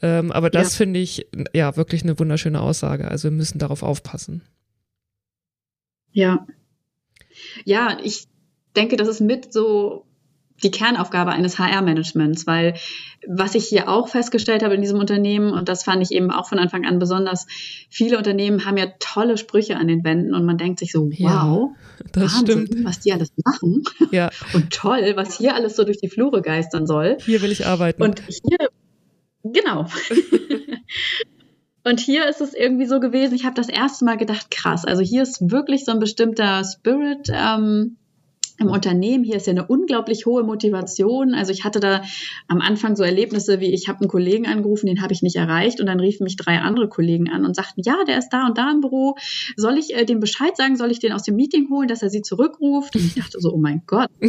[0.00, 0.76] Ähm, aber das ja.
[0.78, 3.08] finde ich ja wirklich eine wunderschöne Aussage.
[3.08, 4.42] Also wir müssen darauf aufpassen.
[6.12, 6.46] Ja.
[7.64, 8.28] Ja, ich
[8.76, 10.06] denke, das ist mit so
[10.64, 12.74] die Kernaufgabe eines HR-Managements, weil
[13.26, 16.48] was ich hier auch festgestellt habe in diesem Unternehmen, und das fand ich eben auch
[16.48, 17.46] von Anfang an besonders,
[17.90, 21.12] viele Unternehmen haben ja tolle Sprüche an den Wänden und man denkt sich so, wow,
[21.18, 21.70] ja,
[22.14, 22.84] Wahnsinn, stimmt.
[22.84, 23.84] was die alles machen.
[24.10, 24.30] Ja.
[24.54, 27.18] Und toll, was hier alles so durch die Flure geistern soll.
[27.24, 28.02] Hier will ich arbeiten.
[28.02, 28.68] Und hier,
[29.42, 29.86] genau.
[31.86, 35.02] Und hier ist es irgendwie so gewesen, ich habe das erste Mal gedacht, krass, also
[35.02, 37.98] hier ist wirklich so ein bestimmter Spirit ähm,
[38.58, 39.24] im Unternehmen.
[39.24, 41.34] Hier ist ja eine unglaublich hohe Motivation.
[41.34, 42.02] Also ich hatte da
[42.48, 45.80] am Anfang so Erlebnisse wie, ich habe einen Kollegen angerufen, den habe ich nicht erreicht
[45.80, 48.58] und dann riefen mich drei andere Kollegen an und sagten, ja, der ist da und
[48.58, 49.16] da im Büro.
[49.56, 50.76] Soll ich äh, dem Bescheid sagen?
[50.76, 52.94] Soll ich den aus dem Meeting holen, dass er sie zurückruft?
[52.96, 54.08] Und ich dachte so, oh mein Gott.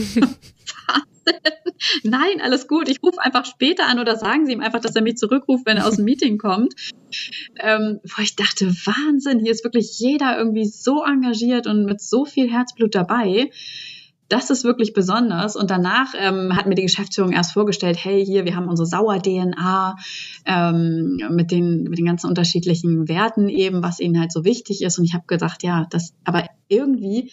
[2.04, 2.90] Nein, alles gut.
[2.90, 5.78] Ich rufe einfach später an oder sagen Sie ihm einfach, dass er mich zurückruft, wenn
[5.78, 6.76] er aus dem Meeting kommt.
[7.60, 12.26] Ähm, wo ich dachte, Wahnsinn, hier ist wirklich jeder irgendwie so engagiert und mit so
[12.26, 13.50] viel Herzblut dabei
[14.28, 15.56] das ist wirklich besonders.
[15.56, 19.96] Und danach ähm, hat mir die Geschäftsführung erst vorgestellt, hey, hier, wir haben unsere Sauer-DNA
[20.46, 24.98] ähm, mit, den, mit den ganzen unterschiedlichen Werten eben, was ihnen halt so wichtig ist.
[24.98, 27.32] Und ich habe gesagt, ja, das, aber irgendwie,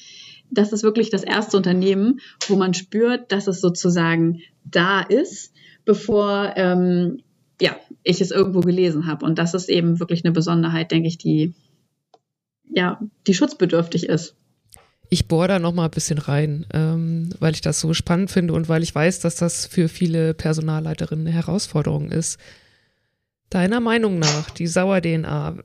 [0.50, 6.52] das ist wirklich das erste Unternehmen, wo man spürt, dass es sozusagen da ist, bevor
[6.56, 7.22] ähm,
[7.60, 9.24] ja, ich es irgendwo gelesen habe.
[9.24, 11.54] Und das ist eben wirklich eine Besonderheit, denke ich, die
[12.74, 14.34] ja, die schutzbedürftig ist
[15.12, 18.54] ich bohre da noch mal ein bisschen rein, ähm, weil ich das so spannend finde
[18.54, 22.40] und weil ich weiß, dass das für viele Personalleiterinnen eine Herausforderung ist.
[23.50, 25.58] Deiner Meinung nach, die Sauer-DNA,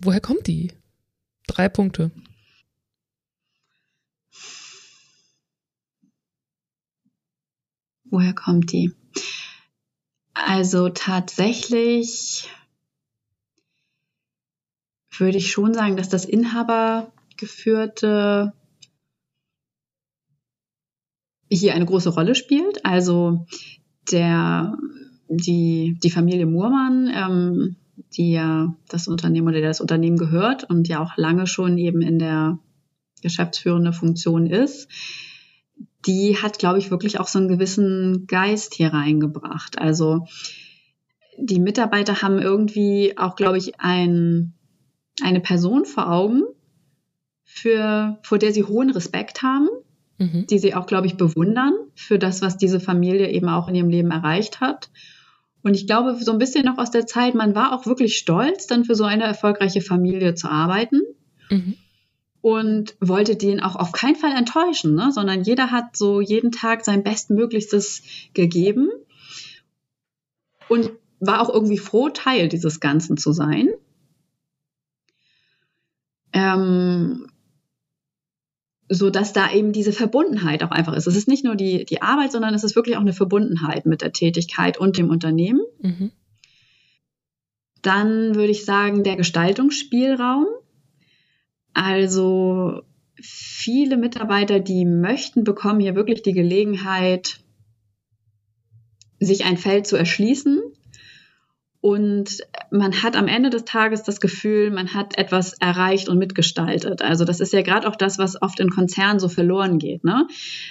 [0.00, 0.72] woher kommt die?
[1.48, 2.12] Drei Punkte.
[8.10, 8.92] woher kommt die?
[10.32, 12.48] Also tatsächlich
[15.16, 18.54] würde ich schon sagen, dass das Inhabergeführte
[21.48, 22.84] hier eine große Rolle spielt.
[22.84, 23.46] Also
[24.10, 24.76] der,
[25.28, 27.76] die, die Familie Murmann, ähm,
[28.16, 32.00] die ja das Unternehmen oder der das Unternehmen gehört und ja auch lange schon eben
[32.00, 32.58] in der
[33.22, 34.88] geschäftsführende Funktion ist,
[36.06, 39.78] die hat, glaube ich, wirklich auch so einen gewissen Geist hier reingebracht.
[39.78, 40.26] Also
[41.38, 44.54] die Mitarbeiter haben irgendwie auch, glaube ich, ein,
[45.22, 46.42] eine Person vor Augen,
[47.44, 49.68] für, vor der sie hohen Respekt haben,
[50.18, 50.46] mhm.
[50.46, 53.88] die sie auch, glaube ich, bewundern für das, was diese Familie eben auch in ihrem
[53.88, 54.90] Leben erreicht hat.
[55.62, 58.66] Und ich glaube, so ein bisschen noch aus der Zeit, man war auch wirklich stolz,
[58.66, 61.00] dann für so eine erfolgreiche Familie zu arbeiten.
[61.50, 61.76] Mhm.
[62.40, 65.10] Und wollte den auch auf keinen Fall enttäuschen, ne?
[65.10, 68.02] sondern jeder hat so jeden Tag sein Bestmöglichstes
[68.32, 68.90] gegeben
[70.68, 73.70] und war auch irgendwie froh, Teil dieses Ganzen zu sein.
[76.32, 77.26] Ähm,
[78.88, 81.06] so dass da eben diese Verbundenheit auch einfach ist.
[81.06, 84.02] Es ist nicht nur die, die Arbeit, sondern es ist wirklich auch eine Verbundenheit mit
[84.02, 85.60] der Tätigkeit und dem Unternehmen.
[85.80, 86.10] Mhm.
[87.82, 90.46] Dann würde ich sagen, der Gestaltungsspielraum.
[91.74, 92.82] Also
[93.20, 97.40] viele Mitarbeiter, die möchten, bekommen hier wirklich die Gelegenheit,
[99.20, 100.60] sich ein Feld zu erschließen
[101.88, 107.00] und man hat am Ende des Tages das Gefühl, man hat etwas erreicht und mitgestaltet.
[107.00, 110.04] Also das ist ja gerade auch das, was oft in Konzernen so verloren geht.
[110.04, 110.26] Ne?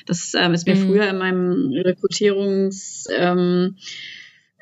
[0.05, 0.85] Das ähm, ist mir mhm.
[0.85, 3.07] früher in meinem Rekrutierungs...
[3.17, 3.77] Ähm,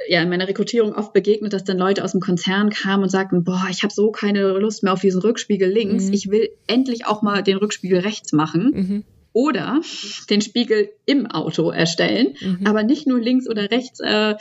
[0.09, 3.45] ja, in meiner Rekrutierung oft begegnet, dass dann Leute aus dem Konzern kamen und sagten,
[3.45, 6.05] boah, ich habe so keine Lust mehr auf diesen Rückspiegel links.
[6.05, 6.13] Mhm.
[6.13, 8.71] Ich will endlich auch mal den Rückspiegel rechts machen.
[8.75, 9.03] Mhm.
[9.31, 9.81] Oder
[10.29, 12.67] den Spiegel im Auto erstellen, mhm.
[12.67, 14.01] aber nicht nur links oder rechts.
[14.01, 14.35] Äh,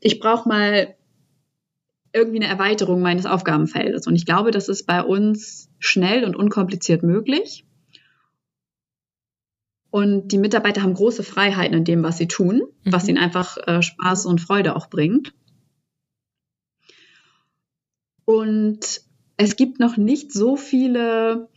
[0.00, 0.94] ich brauche mal
[2.14, 4.06] irgendwie eine Erweiterung meines Aufgabenfeldes.
[4.06, 7.66] Und ich glaube, das ist bei uns schnell und unkompliziert möglich.
[9.90, 12.92] Und die Mitarbeiter haben große Freiheiten in dem, was sie tun, mhm.
[12.92, 15.34] was ihnen einfach äh, Spaß und Freude auch bringt.
[18.24, 18.80] Und
[19.36, 21.48] es gibt noch nicht so viele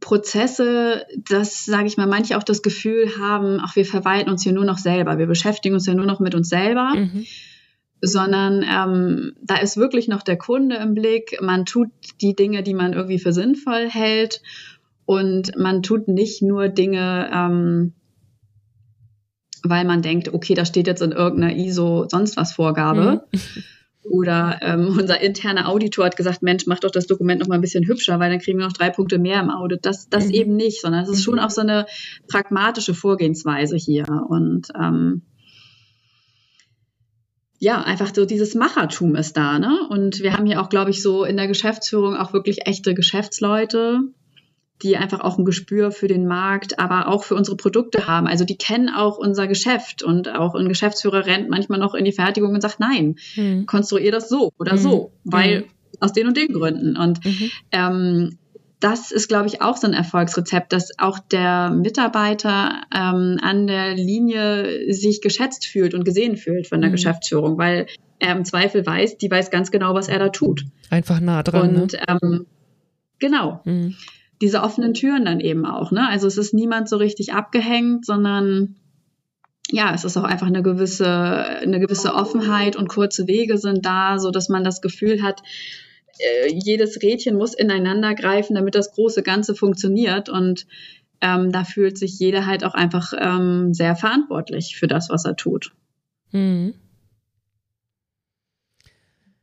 [0.00, 4.52] Prozesse, dass, sage ich mal, manche auch das Gefühl haben, ach, wir verwalten uns hier
[4.52, 6.94] nur noch selber, wir beschäftigen uns ja nur noch mit uns selber.
[6.94, 7.24] Mhm
[8.02, 11.38] sondern ähm, da ist wirklich noch der Kunde im Blick.
[11.40, 11.88] Man tut
[12.20, 14.42] die Dinge, die man irgendwie für sinnvoll hält
[15.06, 17.92] und man tut nicht nur Dinge, ähm,
[19.62, 23.24] weil man denkt, okay, das steht jetzt in irgendeiner ISO sonst was Vorgabe.
[23.32, 23.38] Mhm.
[24.10, 27.60] Oder ähm, unser interner Auditor hat gesagt, Mensch, mach doch das Dokument noch mal ein
[27.60, 29.86] bisschen hübscher, weil dann kriegen wir noch drei Punkte mehr im Audit.
[29.86, 30.32] Das, das mhm.
[30.32, 31.40] eben nicht, sondern es ist schon mhm.
[31.40, 31.86] auch so eine
[32.26, 34.06] pragmatische Vorgehensweise hier.
[34.28, 35.22] Und ähm,
[37.62, 39.86] ja, einfach so dieses Machertum ist da, ne?
[39.88, 44.00] Und wir haben hier auch, glaube ich, so in der Geschäftsführung auch wirklich echte Geschäftsleute,
[44.82, 48.26] die einfach auch ein Gespür für den Markt, aber auch für unsere Produkte haben.
[48.26, 52.10] Also die kennen auch unser Geschäft und auch ein Geschäftsführer rennt manchmal noch in die
[52.10, 53.64] Fertigung und sagt, nein, hm.
[53.66, 54.78] konstruier das so oder hm.
[54.78, 55.64] so, weil hm.
[56.00, 56.96] aus den und den Gründen.
[56.96, 57.50] Und mhm.
[57.70, 58.38] ähm,
[58.82, 63.94] das ist, glaube ich, auch so ein Erfolgsrezept, dass auch der Mitarbeiter ähm, an der
[63.94, 66.94] Linie sich geschätzt fühlt und gesehen fühlt von der mhm.
[66.94, 67.86] Geschäftsführung, weil
[68.18, 70.64] er im Zweifel weiß, die weiß ganz genau, was er da tut.
[70.90, 71.76] Einfach nah dran.
[71.76, 72.00] Und ne?
[72.08, 72.46] ähm,
[73.20, 73.60] genau.
[73.64, 73.94] Mhm.
[74.40, 75.92] Diese offenen Türen dann eben auch.
[75.92, 76.08] Ne?
[76.08, 78.74] Also es ist niemand so richtig abgehängt, sondern
[79.70, 84.18] ja, es ist auch einfach eine gewisse, eine gewisse Offenheit und kurze Wege sind da,
[84.18, 85.40] so dass man das Gefühl hat,
[86.18, 90.28] äh, jedes Rädchen muss ineinander greifen, damit das große Ganze funktioniert.
[90.28, 90.66] Und
[91.20, 95.36] ähm, da fühlt sich jeder halt auch einfach ähm, sehr verantwortlich für das, was er
[95.36, 95.72] tut.
[96.32, 96.74] Mhm.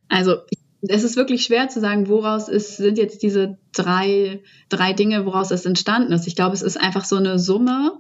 [0.10, 0.38] Also
[0.82, 5.52] es ist wirklich schwer zu sagen, woraus ist, sind jetzt diese drei, drei Dinge, woraus
[5.52, 6.28] es entstanden ist.
[6.28, 8.00] Ich glaube, es ist einfach so eine Summe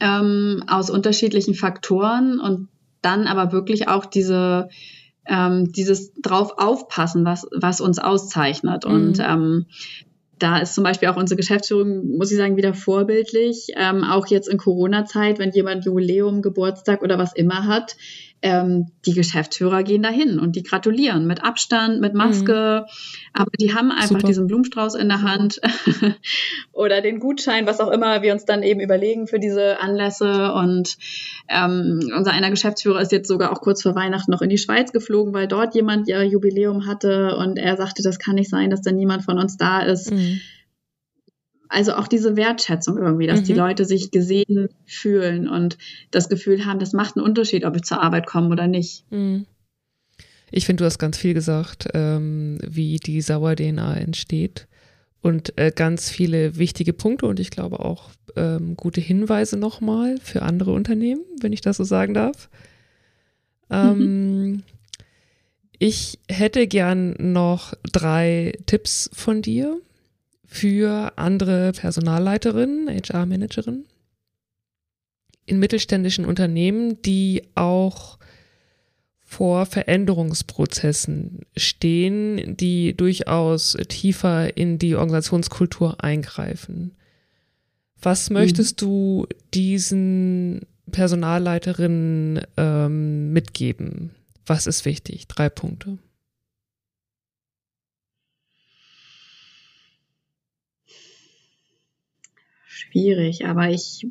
[0.00, 2.68] ähm, aus unterschiedlichen Faktoren und
[3.02, 4.68] dann aber wirklich auch diese,
[5.28, 8.84] ähm, dieses drauf aufpassen, was, was uns auszeichnet.
[8.86, 8.92] Mhm.
[8.92, 9.66] Und ähm,
[10.38, 13.68] da ist zum Beispiel auch unsere Geschäftsführung, muss ich sagen, wieder vorbildlich.
[13.76, 17.96] Ähm, auch jetzt in Corona-Zeit, wenn jemand Jubiläum, Geburtstag oder was immer hat,
[18.42, 22.84] ähm, die Geschäftsführer gehen dahin und die gratulieren mit Abstand, mit Maske.
[22.84, 23.30] Mhm.
[23.32, 24.26] Aber die haben einfach Super.
[24.26, 25.60] diesen Blumenstrauß in der Hand
[26.72, 30.52] oder den Gutschein, was auch immer wir uns dann eben überlegen für diese Anlässe.
[30.52, 30.96] Und
[31.48, 34.92] ähm, unser einer Geschäftsführer ist jetzt sogar auch kurz vor Weihnachten noch in die Schweiz
[34.92, 38.82] geflogen, weil dort jemand ihr Jubiläum hatte und er sagte, das kann nicht sein, dass
[38.82, 40.12] da niemand von uns da ist.
[40.12, 40.40] Mhm
[41.68, 43.44] also auch diese Wertschätzung irgendwie, dass mhm.
[43.44, 45.78] die Leute sich gesehen fühlen und
[46.10, 49.04] das Gefühl haben, das macht einen Unterschied, ob ich zur Arbeit komme oder nicht.
[49.10, 49.46] Mhm.
[50.50, 54.68] Ich finde, du hast ganz viel gesagt, ähm, wie die Sauer-DNA entsteht
[55.20, 60.42] und äh, ganz viele wichtige Punkte und ich glaube auch ähm, gute Hinweise nochmal für
[60.42, 62.48] andere Unternehmen, wenn ich das so sagen darf.
[63.70, 64.62] Ähm, mhm.
[65.78, 69.80] Ich hätte gern noch drei Tipps von dir
[70.56, 73.84] für andere Personalleiterinnen, HR-Managerinnen
[75.44, 78.18] in mittelständischen Unternehmen, die auch
[79.20, 86.92] vor Veränderungsprozessen stehen, die durchaus tiefer in die Organisationskultur eingreifen.
[88.00, 88.34] Was mhm.
[88.34, 88.86] möchtest mhm.
[88.86, 94.12] du diesen Personalleiterinnen ähm, mitgeben?
[94.46, 95.28] Was ist wichtig?
[95.28, 95.98] Drei Punkte.
[102.90, 104.06] Schwierig, aber ich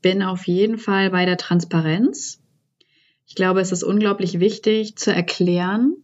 [0.00, 2.40] bin auf jeden Fall bei der Transparenz.
[3.26, 5.96] Ich glaube, es ist unglaublich wichtig zu erklären,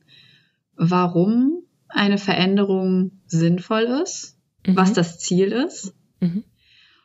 [0.77, 4.77] warum eine Veränderung sinnvoll ist, mhm.
[4.77, 6.45] was das Ziel ist mhm.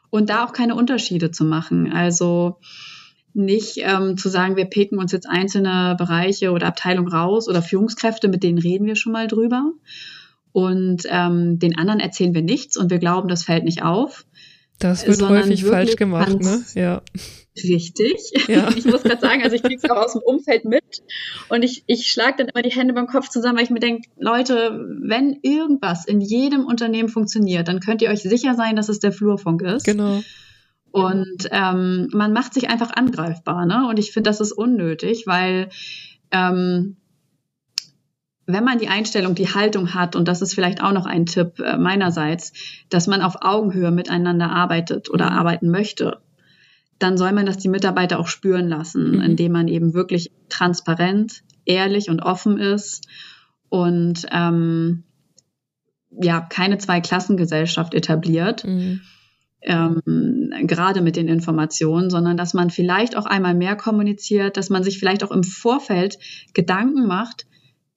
[0.10, 1.92] und da auch keine Unterschiede zu machen.
[1.92, 2.60] Also
[3.34, 8.28] nicht ähm, zu sagen, wir picken uns jetzt einzelne Bereiche oder Abteilungen raus oder Führungskräfte,
[8.28, 9.72] mit denen reden wir schon mal drüber.
[10.52, 14.26] Und ähm, den anderen erzählen wir nichts und wir glauben, das fällt nicht auf.
[14.80, 16.64] Das wird häufig falsch gemacht, ne?
[16.76, 17.02] Ja.
[17.56, 18.48] Richtig.
[18.48, 18.70] Ja.
[18.76, 21.04] Ich muss gerade sagen, also ich kriege es auch aus dem Umfeld mit
[21.50, 24.10] und ich, ich schlage dann immer die Hände beim Kopf zusammen, weil ich mir denke,
[24.18, 24.72] Leute,
[25.02, 29.12] wenn irgendwas in jedem Unternehmen funktioniert, dann könnt ihr euch sicher sein, dass es der
[29.12, 29.86] Flurfunk ist.
[29.86, 30.22] Genau.
[30.92, 33.88] Und ähm, man macht sich einfach angreifbar, ne?
[33.88, 35.70] Und ich finde, das ist unnötig, weil
[36.32, 36.98] ähm,
[38.46, 41.60] wenn man die Einstellung, die Haltung hat, und das ist vielleicht auch noch ein Tipp
[41.60, 42.54] äh, meinerseits,
[42.90, 45.38] dass man auf Augenhöhe miteinander arbeitet oder mhm.
[45.38, 46.20] arbeiten möchte,
[47.00, 49.22] dann soll man das die Mitarbeiter auch spüren lassen, mhm.
[49.22, 53.08] indem man eben wirklich transparent, ehrlich und offen ist
[53.70, 55.04] und ähm,
[56.12, 58.66] ja keine Zweiklassengesellschaft etabliert.
[58.66, 59.02] Mhm
[59.66, 64.84] ähm, gerade mit den Informationen, sondern dass man vielleicht auch einmal mehr kommuniziert, dass man
[64.84, 66.18] sich vielleicht auch im Vorfeld
[66.54, 67.46] Gedanken macht,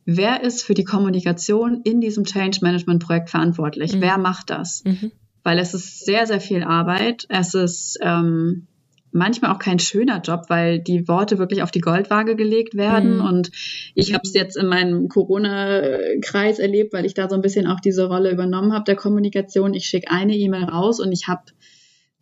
[0.06, 3.94] wer ist für die Kommunikation in diesem Change Management Projekt verantwortlich?
[3.94, 4.00] Mhm.
[4.00, 4.82] Wer macht das?
[4.84, 5.12] Mhm.
[5.42, 7.26] Weil es ist sehr, sehr viel Arbeit.
[7.28, 8.66] Es ist ähm,
[9.12, 13.16] manchmal auch kein schöner Job, weil die Worte wirklich auf die Goldwaage gelegt werden.
[13.16, 13.24] Mhm.
[13.24, 13.50] Und
[13.94, 17.80] ich habe es jetzt in meinem Corona-Kreis erlebt, weil ich da so ein bisschen auch
[17.80, 19.74] diese Rolle übernommen habe der Kommunikation.
[19.74, 21.42] Ich schicke eine E-Mail raus und ich habe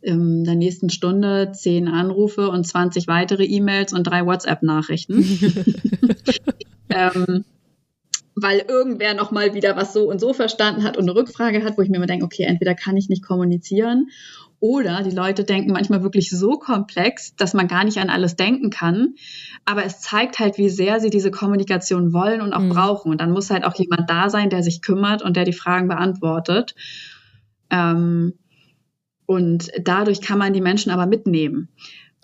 [0.01, 5.25] in der nächsten Stunde zehn Anrufe und 20 weitere E-Mails und drei WhatsApp-Nachrichten.
[6.91, 7.45] ähm,
[8.37, 11.83] weil irgendwer nochmal wieder was so und so verstanden hat und eine Rückfrage hat, wo
[11.83, 14.09] ich mir immer denke, okay, entweder kann ich nicht kommunizieren
[14.65, 18.71] oder die Leute denken manchmal wirklich so komplex, dass man gar nicht an alles denken
[18.71, 19.15] kann.
[19.67, 22.71] Aber es zeigt halt, wie sehr sie diese Kommunikation wollen und auch mhm.
[22.71, 23.11] brauchen.
[23.13, 25.89] Und dann muss halt auch jemand da sein, der sich kümmert und der die Fragen
[25.89, 26.75] beantwortet.
[27.69, 28.39] Ähm,
[29.27, 31.69] und dadurch kann man die Menschen aber mitnehmen.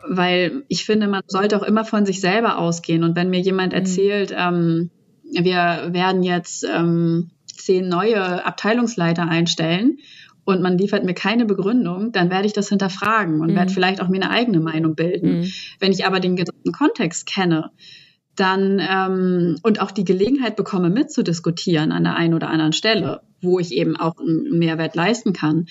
[0.08, 3.04] Weil ich finde, man sollte auch immer von sich selber ausgehen.
[3.04, 3.80] Und wenn mir jemand mhm.
[3.80, 4.90] erzählt, ähm,
[5.32, 9.98] wir werden jetzt ähm, zehn neue Abteilungsleiter einstellen
[10.44, 13.56] und man liefert mir keine Begründung, dann werde ich das hinterfragen und mhm.
[13.56, 15.40] werde vielleicht auch mir eine eigene Meinung bilden.
[15.40, 15.52] Mhm.
[15.78, 17.70] Wenn ich aber den gesamten Kontext kenne,
[18.36, 23.58] dann ähm, und auch die Gelegenheit bekomme, mitzudiskutieren an der einen oder anderen Stelle, wo
[23.58, 25.66] ich eben auch einen Mehrwert leisten kann,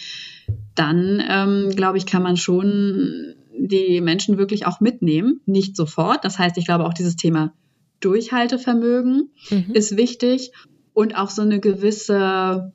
[0.76, 5.42] dann ähm, glaube ich, kann man schon die Menschen wirklich auch mitnehmen.
[5.46, 6.24] Nicht sofort.
[6.24, 7.54] Das heißt, ich glaube auch dieses Thema
[8.00, 9.72] Durchhaltevermögen mhm.
[9.74, 10.52] ist wichtig
[10.94, 12.74] und auch so eine gewisse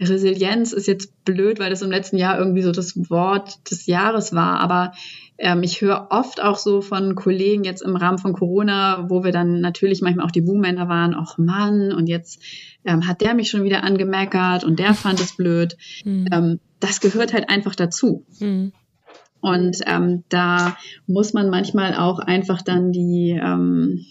[0.00, 4.34] Resilienz ist jetzt blöd, weil das im letzten Jahr irgendwie so das Wort des Jahres
[4.34, 4.60] war.
[4.60, 4.92] Aber
[5.38, 9.32] ähm, ich höre oft auch so von Kollegen jetzt im Rahmen von Corona, wo wir
[9.32, 12.42] dann natürlich manchmal auch die Buhmänner waren, auch Mann, und jetzt
[12.84, 15.76] ähm, hat der mich schon wieder angemeckert und der fand es blöd.
[16.04, 16.28] Mhm.
[16.30, 18.26] Ähm, das gehört halt einfach dazu.
[18.38, 18.72] Mhm.
[19.40, 20.76] Und ähm, da
[21.06, 24.04] muss man manchmal auch einfach dann die, ähm,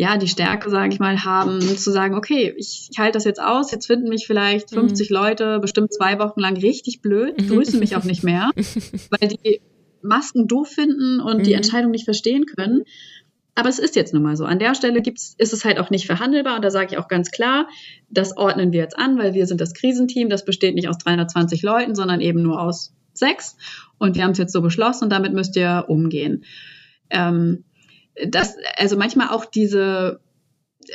[0.00, 3.42] ja, die Stärke, sage ich mal, haben, zu sagen, okay, ich, ich halte das jetzt
[3.42, 5.14] aus, jetzt finden mich vielleicht 50 mhm.
[5.14, 8.50] Leute bestimmt zwei Wochen lang richtig blöd, grüßen mich auch nicht mehr,
[9.10, 9.60] weil die
[10.00, 11.42] Masken doof finden und mhm.
[11.42, 12.84] die Entscheidung nicht verstehen können.
[13.56, 14.44] Aber es ist jetzt nun mal so.
[14.44, 16.54] An der Stelle gibt's, ist es halt auch nicht verhandelbar.
[16.54, 17.66] Und da sage ich auch ganz klar,
[18.08, 20.28] das ordnen wir jetzt an, weil wir sind das Krisenteam.
[20.28, 23.56] Das besteht nicht aus 320 Leuten, sondern eben nur aus sechs.
[23.98, 26.44] Und wir haben es jetzt so beschlossen und damit müsst ihr umgehen.
[27.10, 27.64] Ähm,
[28.26, 30.20] das, also manchmal auch diese,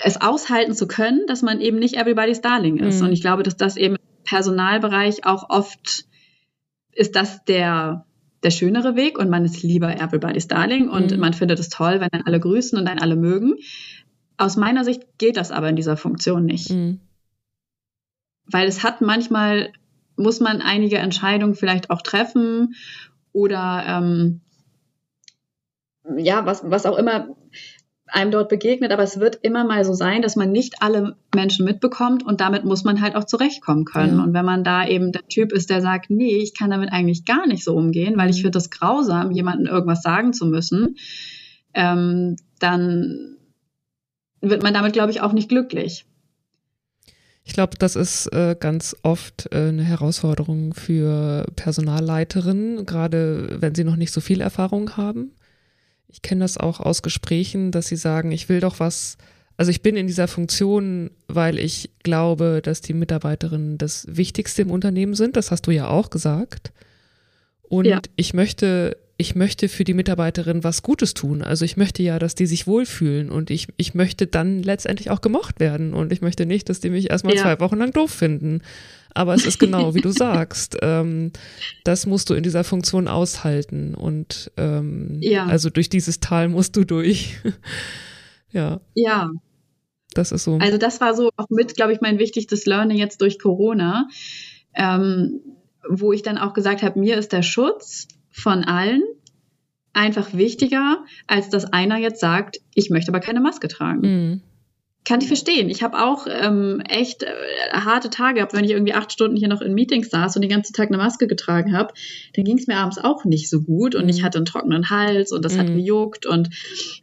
[0.03, 2.99] es aushalten zu können, dass man eben nicht everybody's darling ist.
[2.99, 3.07] Mhm.
[3.07, 6.05] Und ich glaube, dass das eben Personalbereich auch oft
[6.95, 8.05] ist das der,
[8.43, 11.19] der schönere Weg und man ist lieber Everybody's Darling und mhm.
[11.19, 13.55] man findet es toll, wenn dann alle grüßen und dann alle mögen.
[14.38, 16.69] Aus meiner Sicht geht das aber in dieser Funktion nicht.
[16.69, 16.99] Mhm.
[18.45, 19.71] Weil es hat manchmal,
[20.17, 22.76] muss man einige Entscheidungen vielleicht auch treffen
[23.32, 24.41] oder ähm,
[26.18, 27.36] ja, was, was auch immer
[28.14, 31.66] einem dort begegnet, aber es wird immer mal so sein, dass man nicht alle Menschen
[31.66, 34.18] mitbekommt und damit muss man halt auch zurechtkommen können.
[34.18, 34.24] Ja.
[34.24, 37.26] Und wenn man da eben der Typ ist, der sagt, nee, ich kann damit eigentlich
[37.26, 38.41] gar nicht so umgehen, weil ich mhm.
[38.41, 40.97] finde das grausam, jemandem irgendwas sagen zu müssen,
[41.74, 43.38] ähm, dann
[44.41, 46.06] wird man damit, glaube ich, auch nicht glücklich.
[47.45, 53.84] Ich glaube, das ist äh, ganz oft äh, eine Herausforderung für Personalleiterinnen, gerade wenn sie
[53.84, 55.32] noch nicht so viel Erfahrung haben
[56.14, 59.18] ich kenne das auch aus Gesprächen, dass sie sagen, ich will doch was,
[59.57, 64.70] also ich bin in dieser Funktion, weil ich glaube, dass die Mitarbeiterinnen das Wichtigste im
[64.70, 65.36] Unternehmen sind.
[65.36, 66.72] Das hast du ja auch gesagt.
[67.64, 67.99] Und ja.
[68.16, 71.41] ich möchte, ich möchte für die Mitarbeiterin was Gutes tun.
[71.41, 75.22] Also ich möchte ja, dass die sich wohlfühlen und ich, ich möchte dann letztendlich auch
[75.22, 77.41] gemocht werden und ich möchte nicht, dass die mich erstmal ja.
[77.41, 78.61] zwei Wochen lang doof finden.
[79.14, 80.78] Aber es ist genau wie du sagst.
[80.82, 81.32] Ähm,
[81.84, 83.95] das musst du in dieser Funktion aushalten.
[83.95, 85.45] Und ähm, ja.
[85.45, 87.38] also durch dieses Tal musst du durch.
[88.51, 88.82] ja.
[88.95, 89.30] Ja.
[90.14, 90.57] Das ist so.
[90.57, 94.07] Also das war so auch mit, glaube ich, mein wichtigstes Learning jetzt durch Corona,
[94.76, 95.41] ähm,
[95.89, 99.03] wo ich dann auch gesagt habe, mir ist der Schutz von allen
[99.93, 104.01] einfach wichtiger, als dass einer jetzt sagt, ich möchte aber keine Maske tragen.
[104.01, 104.41] Mhm.
[105.06, 105.70] Kann ich verstehen.
[105.70, 107.28] Ich habe auch ähm, echt äh,
[107.74, 110.51] harte Tage gehabt, wenn ich irgendwie acht Stunden hier noch in Meetings saß und den
[110.51, 111.93] ganzen Tag eine Maske getragen habe.
[112.36, 114.10] Dann ging es mir abends auch nicht so gut und mhm.
[114.10, 115.60] ich hatte einen trockenen Hals und das mhm.
[115.60, 116.49] hat gejuckt und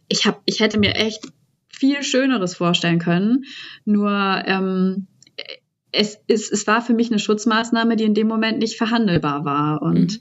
[0.07, 1.21] ich habe, ich hätte mir echt
[1.69, 3.45] viel Schöneres vorstellen können.
[3.85, 4.11] Nur
[4.45, 5.07] ähm,
[5.91, 9.81] es, es, es war für mich eine Schutzmaßnahme, die in dem Moment nicht verhandelbar war
[9.83, 10.19] und mhm.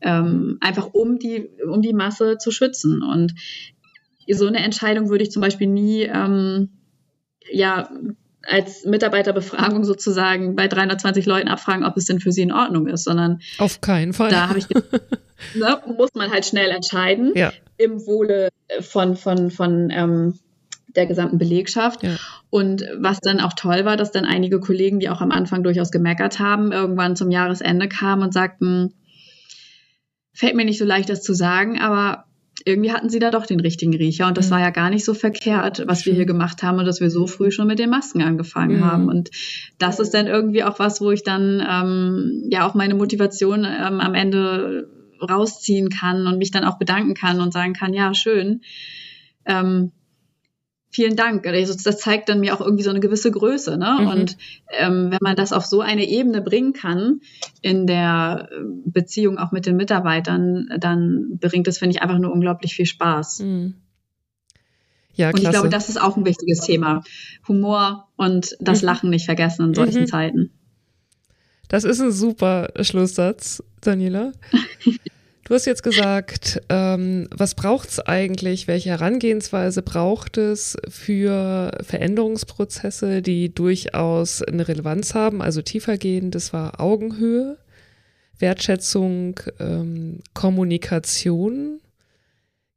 [0.00, 3.34] ähm, einfach um die um die Masse zu schützen und
[4.28, 6.70] so eine Entscheidung würde ich zum Beispiel nie ähm,
[7.50, 7.90] ja
[8.44, 13.04] als Mitarbeiterbefragung sozusagen bei 320 Leuten abfragen, ob es denn für sie in Ordnung ist,
[13.04, 14.30] sondern auf keinen Fall.
[14.30, 14.68] Da habe ich
[15.54, 17.52] ne, muss man halt schnell entscheiden ja.
[17.76, 18.48] im Wohle
[18.80, 20.38] von von von ähm,
[20.94, 22.02] der gesamten Belegschaft.
[22.02, 22.16] Ja.
[22.50, 25.90] Und was dann auch toll war, dass dann einige Kollegen, die auch am Anfang durchaus
[25.90, 28.94] gemeckert haben, irgendwann zum Jahresende kamen und sagten,
[30.34, 32.24] fällt mir nicht so leicht, das zu sagen, aber
[32.64, 34.50] irgendwie hatten sie da doch den richtigen Riecher und das mhm.
[34.52, 37.26] war ja gar nicht so verkehrt, was wir hier gemacht haben und dass wir so
[37.26, 38.84] früh schon mit den Masken angefangen mhm.
[38.84, 39.08] haben.
[39.08, 39.30] Und
[39.78, 44.00] das ist dann irgendwie auch was, wo ich dann ähm, ja auch meine Motivation ähm,
[44.00, 44.88] am Ende
[45.20, 48.62] rausziehen kann und mich dann auch bedanken kann und sagen kann, ja, schön.
[49.44, 49.92] Ähm,
[50.92, 51.46] vielen Dank.
[51.46, 53.78] Also das zeigt dann mir auch irgendwie so eine gewisse Größe.
[53.78, 53.98] Ne?
[54.00, 54.06] Mhm.
[54.06, 54.36] Und
[54.68, 57.20] ähm, wenn man das auf so eine Ebene bringen kann
[57.62, 62.32] in der äh, Beziehung auch mit den Mitarbeitern, dann bringt das, finde ich, einfach nur
[62.32, 63.40] unglaublich viel Spaß.
[63.40, 63.74] Mhm.
[65.14, 65.36] Ja, klasse.
[65.36, 67.02] Und ich glaube, das ist auch ein wichtiges Thema.
[67.48, 68.86] Humor und das mhm.
[68.86, 70.06] Lachen nicht vergessen in solchen mhm.
[70.06, 70.50] Zeiten.
[71.68, 74.32] Das ist ein super Schlusssatz, Daniela.
[75.52, 78.68] Du hast jetzt gesagt, ähm, was braucht es eigentlich?
[78.68, 86.34] Welche Herangehensweise braucht es für Veränderungsprozesse, die durchaus eine Relevanz haben, also tiefergehend?
[86.34, 87.58] Das war Augenhöhe,
[88.38, 91.80] Wertschätzung, ähm, Kommunikation,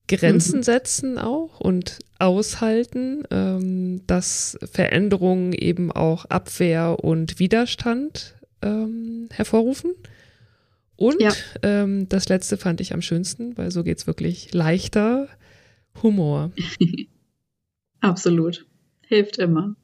[0.09, 0.63] Grenzen mhm.
[0.63, 9.93] setzen auch und aushalten, ähm, dass Veränderungen eben auch Abwehr und Widerstand ähm, hervorrufen.
[10.97, 11.31] Und ja.
[11.61, 15.27] ähm, das letzte fand ich am schönsten, weil so geht es wirklich leichter.
[16.03, 16.51] Humor.
[18.01, 18.65] Absolut.
[19.01, 19.75] Hilft immer.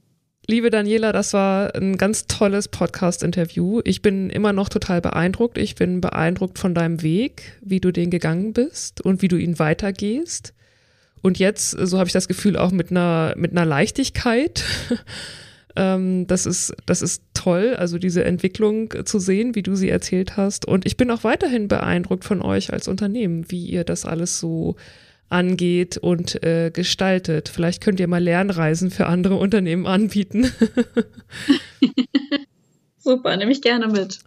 [0.47, 3.82] Liebe Daniela, das war ein ganz tolles Podcast-Interview.
[3.86, 5.57] Ich bin immer noch total beeindruckt.
[5.57, 9.59] Ich bin beeindruckt von deinem Weg, wie du den gegangen bist und wie du ihn
[9.59, 10.53] weitergehst.
[11.22, 14.64] Und jetzt, so habe ich das Gefühl, auch mit einer, mit einer Leichtigkeit.
[15.76, 20.38] Ähm, das ist, das ist toll, also diese Entwicklung zu sehen, wie du sie erzählt
[20.38, 20.68] hast.
[20.68, 24.76] Und ich bin auch weiterhin beeindruckt von euch als Unternehmen, wie ihr das alles so
[25.30, 27.50] angeht und äh, gestaltet.
[27.50, 30.52] Vielleicht könnt ihr mal Lernreisen für andere Unternehmen anbieten.
[32.98, 34.20] Super, nehme ich gerne mit.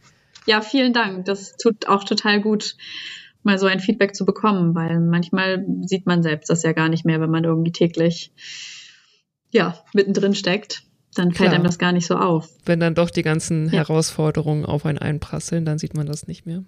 [0.47, 1.27] Ja, vielen Dank.
[1.27, 2.75] Das tut auch total gut,
[3.45, 7.05] mal so ein Feedback zu bekommen, weil manchmal sieht man selbst das ja gar nicht
[7.05, 8.33] mehr, wenn man irgendwie täglich
[9.53, 10.83] ja, mittendrin steckt
[11.15, 11.55] dann fällt Klar.
[11.55, 12.49] einem das gar nicht so auf.
[12.65, 13.73] Wenn dann doch die ganzen ja.
[13.73, 16.65] Herausforderungen auf einen einprasseln, dann sieht man das nicht mehr.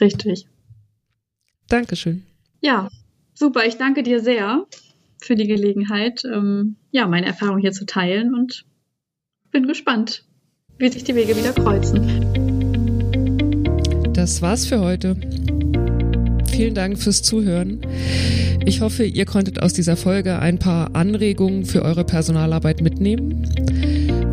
[0.00, 0.46] Richtig.
[1.68, 2.24] Dankeschön.
[2.60, 2.88] Ja,
[3.34, 3.64] super.
[3.66, 4.66] Ich danke dir sehr
[5.22, 8.64] für die Gelegenheit, ähm, ja, meine Erfahrung hier zu teilen und
[9.50, 10.24] bin gespannt,
[10.78, 12.24] wie sich die Wege wieder kreuzen.
[14.14, 15.16] Das war's für heute.
[16.60, 17.80] Vielen Dank fürs Zuhören.
[18.66, 23.48] Ich hoffe, ihr konntet aus dieser Folge ein paar Anregungen für eure Personalarbeit mitnehmen.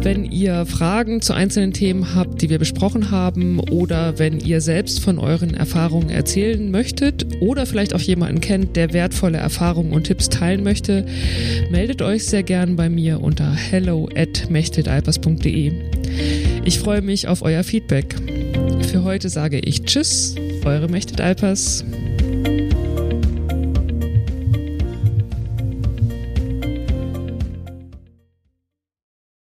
[0.01, 4.99] Wenn ihr Fragen zu einzelnen Themen habt, die wir besprochen haben, oder wenn ihr selbst
[4.99, 10.27] von euren Erfahrungen erzählen möchtet oder vielleicht auch jemanden kennt, der wertvolle Erfahrungen und Tipps
[10.27, 11.05] teilen möchte,
[11.71, 14.49] meldet euch sehr gern bei mir unter hello at
[16.65, 18.15] Ich freue mich auf euer Feedback.
[18.91, 21.85] Für heute sage ich Tschüss, eure Mechtet Alpers.